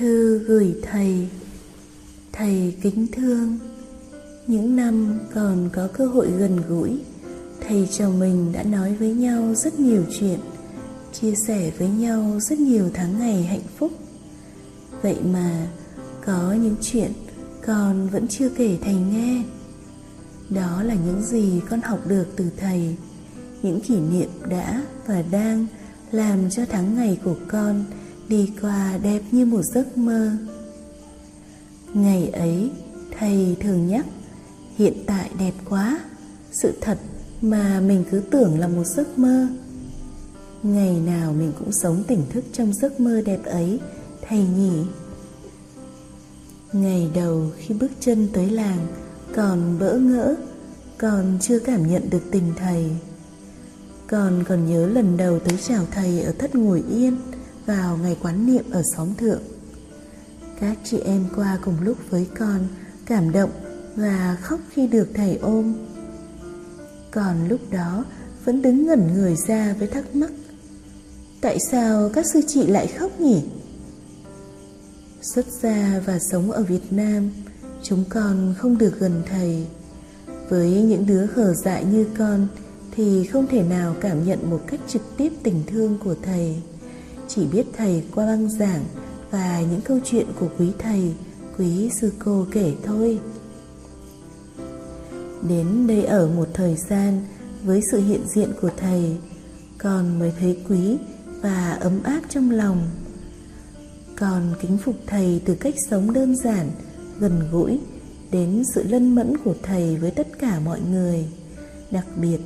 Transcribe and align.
Thư 0.00 0.38
gửi 0.38 0.74
thầy. 0.82 1.28
Thầy 2.32 2.76
kính 2.82 3.06
thương, 3.12 3.58
Những 4.46 4.76
năm 4.76 5.18
còn 5.34 5.70
có 5.72 5.88
cơ 5.92 6.06
hội 6.06 6.30
gần 6.38 6.56
gũi, 6.68 7.00
Thầy 7.60 7.88
chồng 7.90 8.18
mình 8.18 8.52
đã 8.52 8.62
nói 8.62 8.94
với 8.94 9.14
nhau 9.14 9.54
rất 9.54 9.80
nhiều 9.80 10.02
chuyện, 10.20 10.38
Chia 11.12 11.34
sẻ 11.46 11.72
với 11.78 11.88
nhau 11.88 12.38
rất 12.40 12.58
nhiều 12.58 12.90
tháng 12.94 13.18
ngày 13.18 13.42
hạnh 13.42 13.66
phúc. 13.78 13.92
Vậy 15.02 15.16
mà 15.32 15.66
có 16.26 16.52
những 16.52 16.76
chuyện 16.82 17.12
con 17.66 18.08
vẫn 18.08 18.28
chưa 18.28 18.48
kể 18.48 18.78
thầy 18.82 18.94
nghe. 18.94 19.42
Đó 20.50 20.82
là 20.82 20.94
những 20.94 21.22
gì 21.22 21.60
con 21.70 21.80
học 21.80 22.06
được 22.06 22.26
từ 22.36 22.44
thầy, 22.56 22.96
Những 23.62 23.80
kỷ 23.80 23.96
niệm 24.00 24.30
đã 24.50 24.82
và 25.06 25.22
đang 25.22 25.66
làm 26.12 26.50
cho 26.50 26.62
tháng 26.70 26.94
ngày 26.94 27.18
của 27.24 27.36
con 27.48 27.84
đi 28.30 28.50
qua 28.60 28.98
đẹp 29.02 29.22
như 29.30 29.46
một 29.46 29.62
giấc 29.62 29.98
mơ. 29.98 30.32
Ngày 31.94 32.28
ấy, 32.28 32.70
thầy 33.18 33.56
thường 33.60 33.86
nhắc, 33.86 34.06
hiện 34.76 34.92
tại 35.06 35.30
đẹp 35.38 35.52
quá, 35.68 36.00
sự 36.52 36.72
thật 36.80 36.98
mà 37.42 37.80
mình 37.80 38.04
cứ 38.10 38.22
tưởng 38.30 38.58
là 38.58 38.68
một 38.68 38.84
giấc 38.84 39.18
mơ. 39.18 39.46
Ngày 40.62 41.00
nào 41.06 41.32
mình 41.32 41.52
cũng 41.58 41.72
sống 41.72 42.04
tỉnh 42.08 42.22
thức 42.30 42.44
trong 42.52 42.72
giấc 42.72 43.00
mơ 43.00 43.22
đẹp 43.26 43.44
ấy, 43.44 43.80
thầy 44.28 44.38
nhỉ? 44.38 44.82
Ngày 46.72 47.10
đầu 47.14 47.50
khi 47.56 47.74
bước 47.74 47.90
chân 48.00 48.28
tới 48.32 48.50
làng, 48.50 48.86
còn 49.34 49.78
bỡ 49.78 49.98
ngỡ, 49.98 50.34
còn 50.98 51.38
chưa 51.40 51.58
cảm 51.58 51.90
nhận 51.90 52.10
được 52.10 52.22
tình 52.30 52.52
thầy. 52.56 52.90
Còn 54.08 54.44
còn 54.48 54.66
nhớ 54.66 54.86
lần 54.86 55.16
đầu 55.16 55.38
tới 55.38 55.58
chào 55.68 55.86
thầy 55.90 56.20
ở 56.22 56.32
thất 56.38 56.54
ngồi 56.54 56.84
yên 56.90 57.16
vào 57.66 57.96
ngày 57.96 58.16
quán 58.22 58.46
niệm 58.46 58.64
ở 58.70 58.82
xóm 58.96 59.14
thượng. 59.14 59.42
Các 60.60 60.78
chị 60.84 60.98
em 60.98 61.24
qua 61.36 61.58
cùng 61.64 61.74
lúc 61.82 61.96
với 62.10 62.26
con, 62.38 62.60
cảm 63.06 63.32
động 63.32 63.50
và 63.96 64.36
khóc 64.42 64.60
khi 64.70 64.86
được 64.86 65.08
thầy 65.14 65.36
ôm. 65.36 65.74
Còn 67.10 67.48
lúc 67.48 67.60
đó, 67.70 68.04
vẫn 68.44 68.62
đứng 68.62 68.86
ngẩn 68.86 69.14
người 69.14 69.36
ra 69.36 69.74
với 69.78 69.88
thắc 69.88 70.16
mắc, 70.16 70.30
tại 71.40 71.58
sao 71.70 72.10
các 72.14 72.26
sư 72.26 72.40
chị 72.46 72.66
lại 72.66 72.86
khóc 72.86 73.20
nhỉ? 73.20 73.42
Xuất 75.22 75.46
gia 75.46 76.02
và 76.06 76.18
sống 76.18 76.50
ở 76.50 76.62
việt 76.62 76.92
nam, 76.92 77.30
chúng 77.82 78.04
con 78.08 78.54
không 78.58 78.78
được 78.78 79.00
gần 79.00 79.22
thầy. 79.30 79.66
Với 80.48 80.70
những 80.70 81.06
đứa 81.06 81.26
khờ 81.26 81.54
dại 81.54 81.84
như 81.84 82.06
con 82.18 82.48
thì 82.90 83.26
không 83.26 83.46
thể 83.46 83.62
nào 83.62 83.96
cảm 84.00 84.24
nhận 84.24 84.50
một 84.50 84.60
cách 84.66 84.80
trực 84.88 85.02
tiếp 85.16 85.32
tình 85.42 85.62
thương 85.66 85.98
của 86.04 86.14
thầy 86.22 86.62
chỉ 87.34 87.46
biết 87.46 87.66
thầy 87.76 88.02
qua 88.14 88.26
băng 88.26 88.48
giảng 88.50 88.84
và 89.30 89.60
những 89.60 89.80
câu 89.80 89.98
chuyện 90.04 90.26
của 90.40 90.48
quý 90.58 90.72
thầy, 90.78 91.14
quý 91.58 91.90
sư 92.00 92.12
cô 92.24 92.46
kể 92.52 92.74
thôi. 92.84 93.18
Đến 95.48 95.86
đây 95.86 96.04
ở 96.04 96.28
một 96.28 96.48
thời 96.54 96.76
gian 96.88 97.20
với 97.62 97.80
sự 97.90 98.00
hiện 98.00 98.20
diện 98.34 98.52
của 98.60 98.70
thầy, 98.76 99.16
con 99.78 100.18
mới 100.18 100.32
thấy 100.40 100.58
quý 100.68 100.96
và 101.42 101.72
ấm 101.72 102.02
áp 102.02 102.20
trong 102.28 102.50
lòng. 102.50 102.88
Con 104.18 104.54
kính 104.62 104.78
phục 104.78 104.96
thầy 105.06 105.42
từ 105.44 105.54
cách 105.54 105.74
sống 105.90 106.12
đơn 106.12 106.36
giản, 106.36 106.70
gần 107.18 107.40
gũi 107.52 107.80
đến 108.30 108.62
sự 108.74 108.82
lân 108.82 109.14
mẫn 109.14 109.36
của 109.44 109.54
thầy 109.62 109.96
với 109.96 110.10
tất 110.10 110.28
cả 110.38 110.60
mọi 110.64 110.80
người. 110.90 111.24
Đặc 111.90 112.06
biệt, 112.16 112.38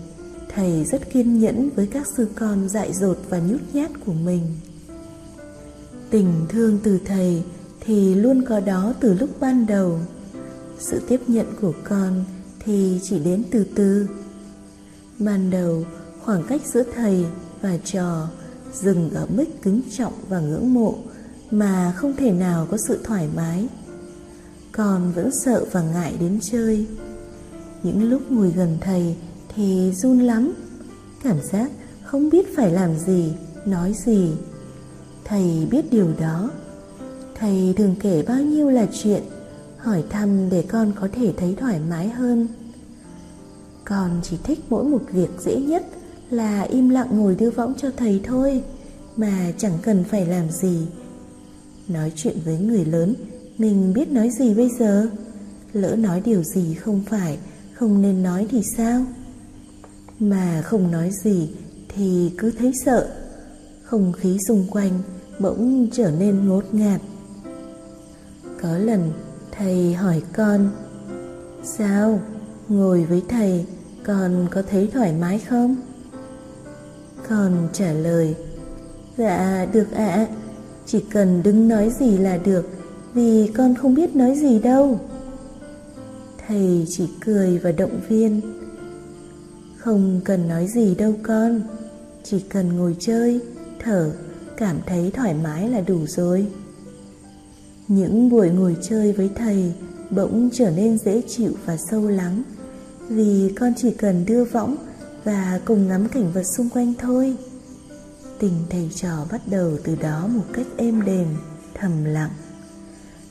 thầy 0.55 0.85
rất 0.85 1.11
kiên 1.13 1.41
nhẫn 1.41 1.71
với 1.77 1.87
các 1.87 2.07
sư 2.17 2.29
con 2.35 2.69
dại 2.69 2.93
dột 2.93 3.19
và 3.29 3.39
nhút 3.39 3.61
nhát 3.73 3.91
của 4.07 4.13
mình 4.13 4.43
tình 6.15 6.47
thương 6.49 6.79
từ 6.83 6.99
thầy 7.05 7.43
thì 7.81 8.15
luôn 8.15 8.45
có 8.49 8.61
đó 8.61 8.93
từ 9.01 9.15
lúc 9.15 9.31
ban 9.41 9.67
đầu. 9.67 9.99
Sự 10.79 11.01
tiếp 11.09 11.21
nhận 11.27 11.47
của 11.61 11.73
con 11.85 12.25
thì 12.65 13.01
chỉ 13.03 13.19
đến 13.19 13.43
từ 13.51 13.67
từ. 13.75 14.09
Ban 15.19 15.51
đầu, 15.51 15.85
khoảng 16.25 16.43
cách 16.43 16.61
giữa 16.65 16.83
thầy 16.95 17.25
và 17.63 17.77
trò 17.85 18.29
dừng 18.75 19.11
ở 19.15 19.27
mức 19.27 19.45
kính 19.63 19.81
trọng 19.97 20.13
và 20.29 20.41
ngưỡng 20.41 20.75
mộ 20.75 20.95
mà 21.51 21.93
không 21.97 22.17
thể 22.17 22.33
nào 22.33 22.67
có 22.71 22.77
sự 22.77 22.99
thoải 23.05 23.29
mái. 23.37 23.69
Con 24.73 25.13
vẫn 25.13 25.31
sợ 25.45 25.67
và 25.73 25.83
ngại 25.83 26.15
đến 26.21 26.39
chơi. 26.43 26.87
Những 27.83 28.11
lúc 28.11 28.23
ngồi 28.31 28.51
gần 28.51 28.79
thầy 28.81 29.17
thì 29.55 29.93
run 29.93 30.21
lắm. 30.21 30.53
Cảm 31.23 31.37
giác 31.53 31.71
không 32.05 32.31
biết 32.31 32.57
phải 32.57 32.71
làm 32.71 32.99
gì, 32.99 33.33
nói 33.67 33.95
gì 34.07 34.31
thầy 35.25 35.67
biết 35.71 35.85
điều 35.91 36.09
đó. 36.21 36.51
Thầy 37.35 37.75
thường 37.77 37.95
kể 38.01 38.23
bao 38.23 38.41
nhiêu 38.41 38.71
là 38.71 38.87
chuyện, 39.03 39.23
hỏi 39.77 40.05
thăm 40.11 40.51
để 40.51 40.63
con 40.69 40.93
có 41.01 41.09
thể 41.13 41.33
thấy 41.37 41.55
thoải 41.61 41.81
mái 41.89 42.09
hơn. 42.09 42.49
Con 43.85 44.21
chỉ 44.23 44.37
thích 44.45 44.59
mỗi 44.69 44.85
một 44.85 45.03
việc 45.13 45.31
dễ 45.45 45.57
nhất 45.57 45.87
là 46.31 46.63
im 46.63 46.89
lặng 46.89 47.09
ngồi 47.11 47.35
đưa 47.35 47.51
võng 47.51 47.75
cho 47.75 47.91
thầy 47.97 48.21
thôi, 48.25 48.63
mà 49.17 49.53
chẳng 49.59 49.79
cần 49.83 50.05
phải 50.05 50.27
làm 50.27 50.51
gì. 50.51 50.87
Nói 51.89 52.13
chuyện 52.17 52.37
với 52.45 52.59
người 52.59 52.85
lớn, 52.85 53.15
mình 53.59 53.93
biết 53.93 54.11
nói 54.11 54.31
gì 54.39 54.55
bây 54.55 54.69
giờ? 54.79 55.07
Lỡ 55.73 55.97
nói 55.97 56.23
điều 56.25 56.43
gì 56.43 56.75
không 56.75 57.03
phải, 57.11 57.39
không 57.75 58.03
nên 58.03 58.23
nói 58.23 58.47
thì 58.51 58.63
sao? 58.77 59.05
Mà 60.19 60.63
không 60.65 60.91
nói 60.91 61.11
gì 61.25 61.51
thì 61.89 62.33
cứ 62.39 62.51
thấy 62.51 62.73
sợ. 62.85 63.09
Không 63.83 64.13
khí 64.13 64.39
xung 64.49 64.67
quanh 64.71 65.01
bỗng 65.41 65.89
trở 65.93 66.11
nên 66.11 66.49
ngốt 66.49 66.65
ngạt. 66.73 67.01
Có 68.63 68.79
lần 68.79 69.13
thầy 69.51 69.95
hỏi 69.95 70.23
con 70.37 70.71
sao 71.65 72.21
ngồi 72.69 73.05
với 73.05 73.23
thầy 73.29 73.67
con 74.05 74.47
có 74.51 74.63
thấy 74.63 74.91
thoải 74.93 75.13
mái 75.21 75.39
không? 75.39 75.77
Con 77.29 77.69
trả 77.73 77.93
lời 77.93 78.35
dạ 79.17 79.67
được 79.73 79.93
ạ. 79.93 80.15
À, 80.15 80.27
chỉ 80.87 81.05
cần 81.11 81.43
đừng 81.43 81.69
nói 81.69 81.91
gì 82.01 82.19
là 82.19 82.37
được 82.37 82.69
vì 83.15 83.51
con 83.57 83.75
không 83.75 83.95
biết 83.95 84.17
nói 84.17 84.37
gì 84.37 84.59
đâu. 84.59 85.01
Thầy 86.47 86.87
chỉ 86.89 87.09
cười 87.25 87.59
và 87.59 87.73
động 87.73 88.01
viên 88.09 88.41
không 89.85 90.21
cần 90.25 90.49
nói 90.49 90.67
gì 90.67 90.95
đâu 90.95 91.15
con 91.23 91.61
chỉ 92.23 92.41
cần 92.41 92.77
ngồi 92.77 92.97
chơi 92.99 93.41
thở 93.79 94.13
cảm 94.57 94.79
thấy 94.87 95.11
thoải 95.11 95.35
mái 95.35 95.69
là 95.69 95.81
đủ 95.81 96.07
rồi. 96.07 96.47
Những 97.89 98.31
buổi 98.31 98.51
ngồi 98.51 98.77
chơi 98.83 99.13
với 99.13 99.31
thầy 99.37 99.73
bỗng 100.11 100.51
trở 100.53 100.71
nên 100.71 100.99
dễ 100.99 101.23
chịu 101.29 101.53
và 101.65 101.77
sâu 101.91 102.09
lắng, 102.09 102.43
vì 103.09 103.53
con 103.61 103.73
chỉ 103.77 103.91
cần 103.91 104.27
đưa 104.27 104.45
võng 104.45 104.77
và 105.25 105.61
cùng 105.65 105.89
ngắm 105.89 106.09
cảnh 106.09 106.33
vật 106.33 106.43
xung 106.43 106.69
quanh 106.69 106.95
thôi. 106.99 107.37
Tình 108.39 108.55
thầy 108.71 108.91
trò 108.95 109.27
bắt 109.31 109.41
đầu 109.47 109.79
từ 109.85 109.97
đó 109.97 110.27
một 110.27 110.45
cách 110.53 110.67
êm 110.77 111.05
đềm, 111.05 111.27
thầm 111.75 112.05
lặng. 112.05 112.31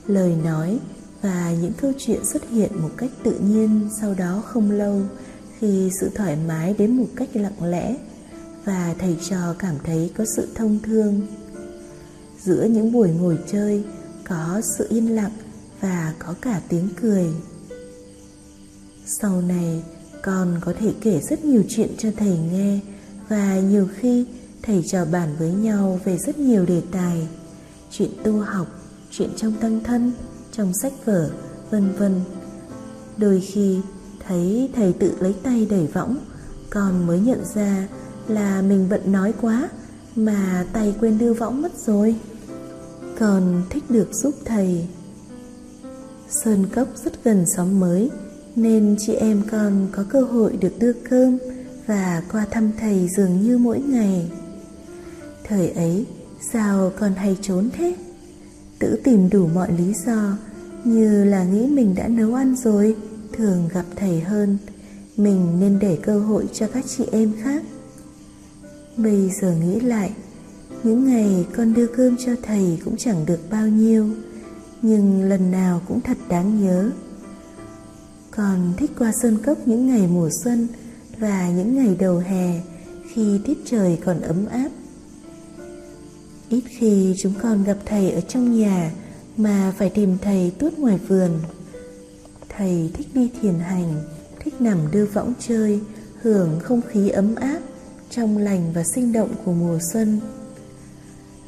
Lời 0.06 0.36
nói 0.44 0.78
và 1.22 1.52
những 1.62 1.72
câu 1.72 1.92
chuyện 1.98 2.24
xuất 2.24 2.48
hiện 2.50 2.70
một 2.82 2.90
cách 2.96 3.10
tự 3.22 3.38
nhiên 3.38 3.88
sau 4.00 4.14
đó 4.14 4.42
không 4.46 4.70
lâu, 4.70 5.00
khi 5.58 5.90
sự 6.00 6.10
thoải 6.14 6.36
mái 6.48 6.74
đến 6.78 6.96
một 6.96 7.06
cách 7.16 7.28
lặng 7.34 7.64
lẽ 7.64 7.96
và 8.64 8.94
thầy 8.98 9.16
trò 9.30 9.54
cảm 9.58 9.74
thấy 9.84 10.12
có 10.16 10.24
sự 10.36 10.48
thông 10.54 10.78
thương. 10.82 11.26
Giữa 12.40 12.64
những 12.64 12.92
buổi 12.92 13.10
ngồi 13.10 13.38
chơi, 13.52 13.84
có 14.28 14.60
sự 14.78 14.86
yên 14.90 15.14
lặng 15.14 15.32
và 15.80 16.14
có 16.18 16.34
cả 16.40 16.60
tiếng 16.68 16.88
cười. 17.00 17.26
Sau 19.06 19.42
này, 19.42 19.82
con 20.22 20.58
có 20.60 20.72
thể 20.78 20.92
kể 21.00 21.20
rất 21.20 21.44
nhiều 21.44 21.62
chuyện 21.68 21.90
cho 21.98 22.08
thầy 22.16 22.38
nghe 22.52 22.80
và 23.28 23.60
nhiều 23.60 23.88
khi 23.96 24.26
thầy 24.62 24.82
trò 24.86 25.04
bàn 25.04 25.28
với 25.38 25.52
nhau 25.52 26.00
về 26.04 26.18
rất 26.18 26.38
nhiều 26.38 26.66
đề 26.66 26.82
tài, 26.92 27.28
chuyện 27.90 28.10
tu 28.24 28.40
học, 28.40 28.66
chuyện 29.10 29.30
trong 29.36 29.52
tăng 29.52 29.84
thân, 29.84 30.12
trong 30.52 30.72
sách 30.82 30.92
vở, 31.04 31.30
vân 31.70 31.92
vân. 31.92 32.20
Đôi 33.16 33.40
khi, 33.40 33.80
thấy 34.26 34.70
thầy 34.74 34.92
tự 34.92 35.16
lấy 35.20 35.34
tay 35.42 35.66
đẩy 35.70 35.86
võng, 35.86 36.16
con 36.70 37.06
mới 37.06 37.20
nhận 37.20 37.44
ra 37.54 37.88
là 38.28 38.62
mình 38.62 38.86
bận 38.90 39.12
nói 39.12 39.32
quá 39.40 39.68
mà 40.16 40.66
tay 40.72 40.94
quên 41.00 41.18
đưa 41.18 41.32
võng 41.32 41.62
mất 41.62 41.72
rồi. 41.86 42.16
Còn 43.18 43.62
thích 43.70 43.84
được 43.88 44.08
giúp 44.12 44.34
thầy. 44.44 44.86
Sơn 46.28 46.66
cốc 46.74 46.88
rất 47.04 47.24
gần 47.24 47.44
xóm 47.46 47.80
mới, 47.80 48.10
nên 48.56 48.96
chị 48.98 49.12
em 49.12 49.42
con 49.50 49.86
có 49.92 50.04
cơ 50.08 50.20
hội 50.20 50.56
được 50.60 50.78
đưa 50.78 50.92
cơm 50.92 51.38
và 51.86 52.22
qua 52.32 52.46
thăm 52.50 52.70
thầy 52.80 53.08
dường 53.16 53.42
như 53.42 53.58
mỗi 53.58 53.80
ngày. 53.80 54.30
Thời 55.44 55.70
ấy, 55.70 56.06
sao 56.52 56.92
con 56.98 57.14
hay 57.14 57.36
trốn 57.42 57.68
thế? 57.72 57.96
Tự 58.78 59.00
tìm 59.04 59.30
đủ 59.30 59.46
mọi 59.54 59.72
lý 59.78 59.94
do, 60.06 60.38
như 60.84 61.24
là 61.24 61.44
nghĩ 61.44 61.66
mình 61.66 61.94
đã 61.94 62.08
nấu 62.08 62.34
ăn 62.34 62.56
rồi, 62.56 62.96
thường 63.32 63.68
gặp 63.72 63.84
thầy 63.96 64.20
hơn. 64.20 64.58
Mình 65.16 65.60
nên 65.60 65.78
để 65.78 65.98
cơ 66.02 66.18
hội 66.18 66.48
cho 66.52 66.66
các 66.66 66.84
chị 66.96 67.04
em 67.12 67.32
khác 67.42 67.62
bây 68.96 69.30
giờ 69.40 69.52
nghĩ 69.52 69.80
lại, 69.80 70.12
Những 70.82 71.04
ngày 71.04 71.46
con 71.56 71.74
đưa 71.74 71.86
cơm 71.86 72.16
cho 72.26 72.32
thầy 72.42 72.78
cũng 72.84 72.96
chẳng 72.96 73.26
được 73.26 73.40
bao 73.50 73.68
nhiêu, 73.68 74.08
Nhưng 74.82 75.22
lần 75.22 75.50
nào 75.50 75.80
cũng 75.88 76.00
thật 76.00 76.16
đáng 76.28 76.64
nhớ. 76.64 76.90
Con 78.30 78.72
thích 78.76 78.90
qua 78.98 79.12
sơn 79.22 79.38
cốc 79.46 79.58
những 79.66 79.86
ngày 79.86 80.06
mùa 80.06 80.28
xuân 80.44 80.68
Và 81.18 81.50
những 81.50 81.74
ngày 81.74 81.96
đầu 81.98 82.18
hè 82.18 82.60
Khi 83.12 83.40
tiết 83.44 83.58
trời 83.64 83.98
còn 84.04 84.20
ấm 84.20 84.46
áp. 84.46 84.68
Ít 86.48 86.62
khi 86.68 87.14
chúng 87.18 87.32
con 87.42 87.64
gặp 87.64 87.76
thầy 87.84 88.10
ở 88.10 88.20
trong 88.20 88.58
nhà 88.58 88.92
Mà 89.36 89.72
phải 89.78 89.90
tìm 89.90 90.18
thầy 90.18 90.52
tuốt 90.58 90.78
ngoài 90.78 90.98
vườn. 91.08 91.30
Thầy 92.48 92.90
thích 92.94 93.06
đi 93.14 93.30
thiền 93.40 93.58
hành, 93.58 94.02
Thích 94.38 94.54
nằm 94.60 94.78
đưa 94.90 95.06
võng 95.06 95.32
chơi, 95.48 95.80
Hưởng 96.22 96.60
không 96.62 96.80
khí 96.88 97.08
ấm 97.08 97.34
áp. 97.34 97.60
Trong 98.16 98.38
lành 98.38 98.72
và 98.74 98.82
sinh 98.94 99.12
động 99.12 99.34
của 99.44 99.52
mùa 99.52 99.78
xuân. 99.92 100.20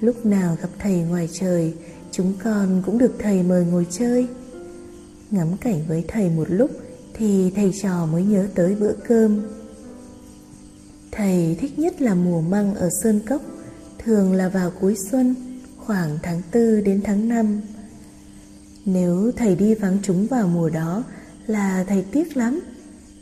Lúc 0.01 0.27
nào 0.27 0.57
gặp 0.63 0.69
thầy 0.79 0.99
ngoài 0.99 1.29
trời, 1.33 1.75
Chúng 2.13 2.33
con 2.45 2.83
cũng 2.87 2.99
được 2.99 3.15
thầy 3.19 3.43
mời 3.43 3.65
ngồi 3.65 3.87
chơi. 3.91 4.29
Ngắm 5.31 5.57
cảnh 5.57 5.81
với 5.89 6.05
thầy 6.09 6.31
một 6.31 6.45
lúc 6.51 6.71
Thì 7.15 7.53
thầy 7.57 7.73
trò 7.83 8.07
mới 8.07 8.23
nhớ 8.23 8.49
tới 8.55 8.75
bữa 8.75 8.93
cơm. 8.93 9.43
Thầy 11.13 11.57
thích 11.61 11.79
nhất 11.79 12.03
là 12.03 12.15
mùa 12.15 12.41
măng 12.41 12.75
ở 12.75 12.89
Sơn 13.03 13.21
Cốc, 13.29 13.43
Thường 13.99 14.33
là 14.33 14.49
vào 14.49 14.73
cuối 14.81 14.97
xuân, 15.11 15.35
Khoảng 15.77 16.19
tháng 16.23 16.43
4 16.55 16.85
đến 16.85 17.01
tháng 17.05 17.29
5 17.29 17.61
Nếu 18.85 19.33
thầy 19.37 19.55
đi 19.55 19.75
vắng 19.75 19.99
chúng 20.03 20.27
vào 20.27 20.49
mùa 20.49 20.69
đó 20.69 21.05
Là 21.47 21.85
thầy 21.89 22.05
tiếc 22.13 22.37
lắm 22.37 22.61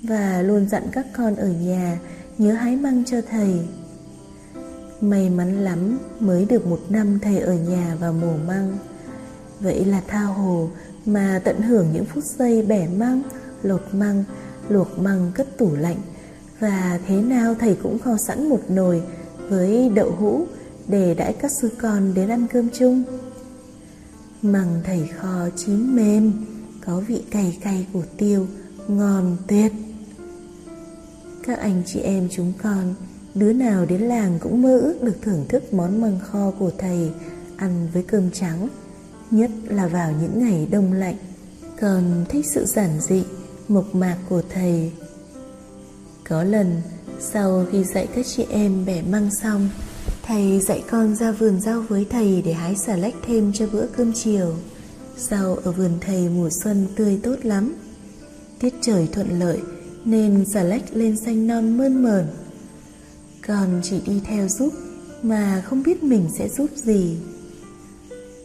Và 0.03 0.43
luôn 0.43 0.69
dặn 0.69 0.83
các 0.93 1.07
con 1.13 1.37
ở 1.37 1.49
nhà 1.49 1.99
Nhớ 2.39 2.53
hái 2.53 2.77
măng 2.77 3.05
cho 3.05 3.21
thầy. 3.31 3.61
May 5.01 5.31
mắn 5.31 5.65
lắm 5.65 5.99
mới 6.21 6.45
được 6.45 6.67
một 6.67 6.81
năm 6.89 7.19
thầy 7.23 7.39
ở 7.39 7.55
nhà 7.55 7.97
vào 8.01 8.13
mùa 8.13 8.37
măng. 8.47 8.79
Vậy 9.61 9.85
là 9.85 10.03
tha 10.09 10.21
hồ 10.21 10.69
mà 11.07 11.41
tận 11.45 11.63
hưởng 11.63 11.87
những 11.93 12.05
phút 12.05 12.25
giây 12.25 12.63
bẻ 12.63 12.89
măng, 12.89 13.23
lột 13.63 13.83
măng, 13.93 14.25
luộc 14.69 14.99
măng 14.99 15.33
cất 15.35 15.59
tủ 15.59 15.75
lạnh. 15.77 15.97
Và 16.61 16.99
thế 17.07 17.17
nào 17.17 17.55
thầy 17.55 17.77
cũng 17.83 17.99
kho 17.99 18.17
sẵn 18.17 18.49
một 18.49 18.61
nồi 18.69 19.03
với 19.49 19.89
đậu 19.89 20.11
hũ 20.11 20.47
để 20.89 21.15
đãi 21.15 21.33
các 21.33 21.53
sư 21.53 21.71
con 21.81 22.15
đến 22.15 22.29
ăn 22.29 22.47
cơm 22.53 22.69
chung. 22.79 23.03
Măng 24.43 24.81
thầy 24.85 25.09
kho 25.19 25.49
chín 25.57 25.97
mềm, 25.97 26.33
có 26.87 27.01
vị 27.01 27.25
cay 27.31 27.59
cay 27.63 27.87
của 27.93 28.05
tiêu, 28.19 28.47
ngon 28.89 29.37
tuyệt. 29.49 29.73
Các 31.47 31.59
anh 31.59 31.83
chị 31.87 32.01
em 32.01 32.29
chúng 32.31 32.53
con 32.63 32.95
Đứa 33.35 33.53
nào 33.53 33.87
đến 33.87 34.01
làng 34.01 34.39
cũng 34.41 34.63
mơ 34.63 34.79
ước 34.79 35.03
được 35.03 35.23
thưởng 35.23 35.45
thức 35.49 35.75
món 35.75 36.01
măng 36.01 36.21
kho 36.21 36.51
của 36.59 36.71
thầy 36.79 37.11
ăn 37.57 37.89
với 37.93 38.03
cơm 38.03 38.31
trắng, 38.31 38.69
nhất 39.31 39.51
là 39.69 39.87
vào 39.87 40.13
những 40.21 40.39
ngày 40.39 40.69
đông 40.71 40.93
lạnh. 40.93 41.17
Còn 41.81 42.25
thích 42.29 42.47
sự 42.55 42.65
giản 42.65 43.01
dị, 43.01 43.23
mộc 43.69 43.95
mạc 43.95 44.17
của 44.29 44.43
thầy. 44.55 44.93
Có 46.29 46.43
lần, 46.43 46.83
sau 47.21 47.67
khi 47.73 47.85
dạy 47.85 48.09
các 48.15 48.27
chị 48.27 48.47
em 48.51 48.85
bẻ 48.87 49.03
măng 49.03 49.31
xong, 49.43 49.69
thầy 50.23 50.61
dạy 50.61 50.85
con 50.91 51.17
ra 51.17 51.33
vườn 51.33 51.61
rau 51.61 51.81
với 51.81 52.07
thầy 52.11 52.43
để 52.43 52.53
hái 52.53 52.77
xà 52.77 52.97
lách 52.97 53.15
thêm 53.27 53.53
cho 53.53 53.67
bữa 53.73 53.87
cơm 53.87 54.13
chiều. 54.13 54.55
Rau 55.17 55.55
ở 55.55 55.73
vườn 55.73 55.93
thầy 56.01 56.29
mùa 56.29 56.49
xuân 56.65 56.87
tươi 56.97 57.21
tốt 57.23 57.37
lắm. 57.43 57.75
Tiết 58.59 58.75
trời 58.81 59.09
thuận 59.13 59.41
lợi 59.41 59.61
nên 60.05 60.45
xà 60.55 60.63
lách 60.63 60.97
lên 60.97 61.17
xanh 61.17 61.47
non 61.47 61.79
mơn 61.79 62.03
mởn. 62.03 62.27
Con 63.47 63.81
chỉ 63.83 64.01
đi 64.07 64.21
theo 64.25 64.49
giúp, 64.49 64.73
mà 65.23 65.63
không 65.67 65.83
biết 65.83 66.03
mình 66.03 66.29
sẽ 66.39 66.49
giúp 66.49 66.71
gì. 66.75 67.17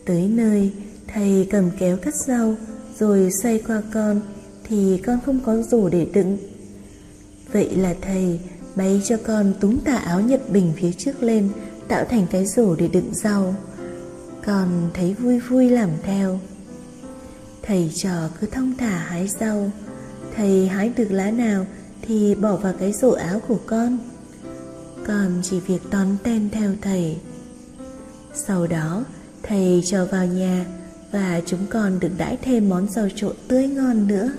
Tới 0.05 0.27
nơi, 0.27 0.71
thầy 1.07 1.47
cầm 1.51 1.69
kéo 1.79 1.97
cắt 1.97 2.13
rau, 2.27 2.55
rồi 2.99 3.29
xoay 3.43 3.59
qua 3.67 3.81
con, 3.93 4.21
thì 4.63 5.01
con 5.05 5.19
không 5.25 5.39
có 5.45 5.61
rổ 5.61 5.89
để 5.89 6.07
đựng. 6.13 6.37
Vậy 7.53 7.75
là 7.75 7.95
thầy 8.01 8.39
bay 8.75 9.01
cho 9.05 9.17
con 9.25 9.53
túm 9.59 9.79
tà 9.79 9.95
áo 9.95 10.21
nhật 10.21 10.51
bình 10.51 10.73
phía 10.75 10.91
trước 10.91 11.23
lên, 11.23 11.49
tạo 11.87 12.05
thành 12.05 12.27
cái 12.31 12.45
rổ 12.45 12.75
để 12.75 12.87
đựng 12.87 13.13
rau. 13.13 13.55
Con 14.45 14.89
thấy 14.93 15.13
vui 15.13 15.39
vui 15.39 15.69
làm 15.69 15.89
theo. 16.03 16.39
Thầy 17.61 17.91
trò 17.95 18.29
cứ 18.39 18.47
thong 18.47 18.73
thả 18.77 18.97
hái 18.97 19.27
rau 19.27 19.71
thầy 20.39 20.67
hái 20.67 20.91
được 20.97 21.11
lá 21.11 21.31
nào 21.31 21.65
thì 22.01 22.35
bỏ 22.35 22.55
vào 22.55 22.73
cái 22.79 22.93
rổ 22.93 23.11
áo 23.11 23.41
của 23.47 23.59
con. 23.65 23.97
Con 25.07 25.41
chỉ 25.43 25.59
việc 25.59 25.81
tón 25.89 26.07
tên 26.23 26.49
theo 26.49 26.71
thầy. 26.81 27.17
Sau 28.33 28.67
đó, 28.67 29.03
thầy 29.43 29.83
cho 29.85 30.05
vào 30.05 30.25
nhà 30.25 30.65
và 31.11 31.41
chúng 31.45 31.59
con 31.69 31.99
được 31.99 32.11
đãi 32.17 32.37
thêm 32.41 32.69
món 32.69 32.87
rau 32.89 33.07
trộn 33.15 33.35
tươi 33.47 33.67
ngon 33.67 34.07
nữa. 34.07 34.31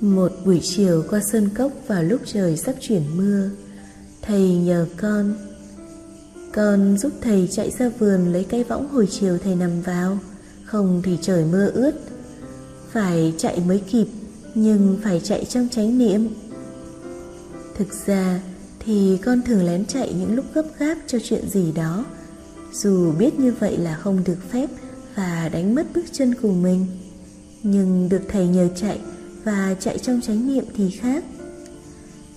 Một 0.00 0.32
buổi 0.44 0.60
chiều 0.62 1.04
qua 1.10 1.20
sơn 1.20 1.48
cốc 1.56 1.72
vào 1.86 2.02
lúc 2.02 2.20
trời 2.24 2.56
sắp 2.56 2.74
chuyển 2.80 3.02
mưa, 3.16 3.50
thầy 4.22 4.54
nhờ 4.54 4.86
con. 4.96 5.34
Con 6.52 6.98
giúp 6.98 7.12
thầy 7.20 7.48
chạy 7.50 7.70
ra 7.70 7.88
vườn 7.98 8.32
lấy 8.32 8.44
cái 8.44 8.64
võng 8.64 8.88
hồi 8.88 9.08
chiều 9.10 9.38
thầy 9.38 9.54
nằm 9.54 9.82
vào, 9.82 10.18
không 10.64 11.02
thì 11.04 11.18
trời 11.22 11.44
mưa 11.44 11.70
ướt 11.70 12.13
phải 12.94 13.34
chạy 13.38 13.60
mới 13.66 13.78
kịp, 13.78 14.06
nhưng 14.54 14.98
phải 15.02 15.20
chạy 15.24 15.44
trong 15.44 15.68
chánh 15.70 15.98
niệm. 15.98 16.28
Thực 17.74 17.88
ra 18.06 18.40
thì 18.80 19.18
con 19.24 19.42
thường 19.42 19.64
lén 19.64 19.86
chạy 19.86 20.14
những 20.18 20.34
lúc 20.34 20.44
gấp 20.54 20.62
gáp 20.78 20.98
cho 21.06 21.18
chuyện 21.24 21.48
gì 21.48 21.72
đó. 21.72 22.04
Dù 22.72 23.12
biết 23.12 23.40
như 23.40 23.52
vậy 23.60 23.76
là 23.76 23.96
không 23.96 24.24
được 24.24 24.50
phép 24.50 24.70
và 25.14 25.50
đánh 25.52 25.74
mất 25.74 25.86
bước 25.94 26.04
chân 26.12 26.34
của 26.34 26.52
mình. 26.52 26.86
Nhưng 27.62 28.08
được 28.08 28.22
thầy 28.28 28.46
nhờ 28.46 28.68
chạy 28.76 28.98
và 29.44 29.76
chạy 29.80 29.98
trong 29.98 30.20
chánh 30.20 30.46
niệm 30.46 30.64
thì 30.76 30.90
khác. 30.90 31.24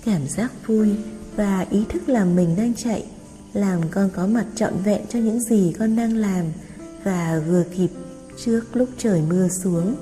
Cảm 0.06 0.22
giác 0.28 0.52
vui 0.68 0.90
và 1.36 1.66
ý 1.70 1.84
thức 1.90 2.10
là 2.10 2.26
mình 2.26 2.56
đang 2.58 2.74
chạy, 2.74 3.06
làm 3.54 3.82
con 3.92 4.10
có 4.16 4.28
mặt 4.28 4.46
trọn 4.56 4.74
vẹn 4.86 5.02
cho 5.10 5.20
những 5.20 5.40
gì 5.40 5.74
con 5.80 5.96
đang 5.96 6.18
làm 6.18 6.46
và 7.04 7.42
vừa 7.48 7.64
kịp 7.78 7.90
trước 8.46 8.62
lúc 8.74 8.90
trời 8.98 9.22
mưa 9.30 9.48
xuống 9.64 9.96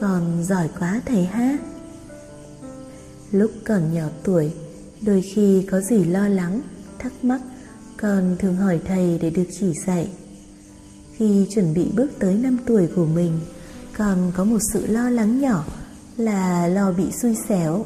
con 0.00 0.44
giỏi 0.44 0.68
quá 0.78 1.00
thầy 1.06 1.24
ha 1.24 1.58
lúc 3.32 3.50
còn 3.64 3.94
nhỏ 3.94 4.06
tuổi 4.24 4.52
Đôi 5.02 5.22
khi 5.22 5.66
có 5.70 5.80
gì 5.80 6.04
lo 6.04 6.28
lắng, 6.28 6.60
thắc 6.98 7.24
mắc, 7.24 7.40
con 7.96 8.36
thường 8.38 8.56
hỏi 8.56 8.80
thầy 8.84 9.18
để 9.22 9.30
được 9.30 9.44
chỉ 9.60 9.72
dạy. 9.86 10.08
Khi 11.12 11.46
chuẩn 11.54 11.74
bị 11.74 11.86
bước 11.96 12.10
tới 12.18 12.34
năm 12.34 12.58
tuổi 12.66 12.88
của 12.96 13.06
mình, 13.06 13.40
con 13.96 14.32
có 14.36 14.44
một 14.44 14.58
sự 14.72 14.86
lo 14.86 15.10
lắng 15.10 15.40
nhỏ 15.40 15.64
là 16.16 16.68
lo 16.68 16.92
bị 16.92 17.04
xui 17.22 17.36
xẻo. 17.48 17.84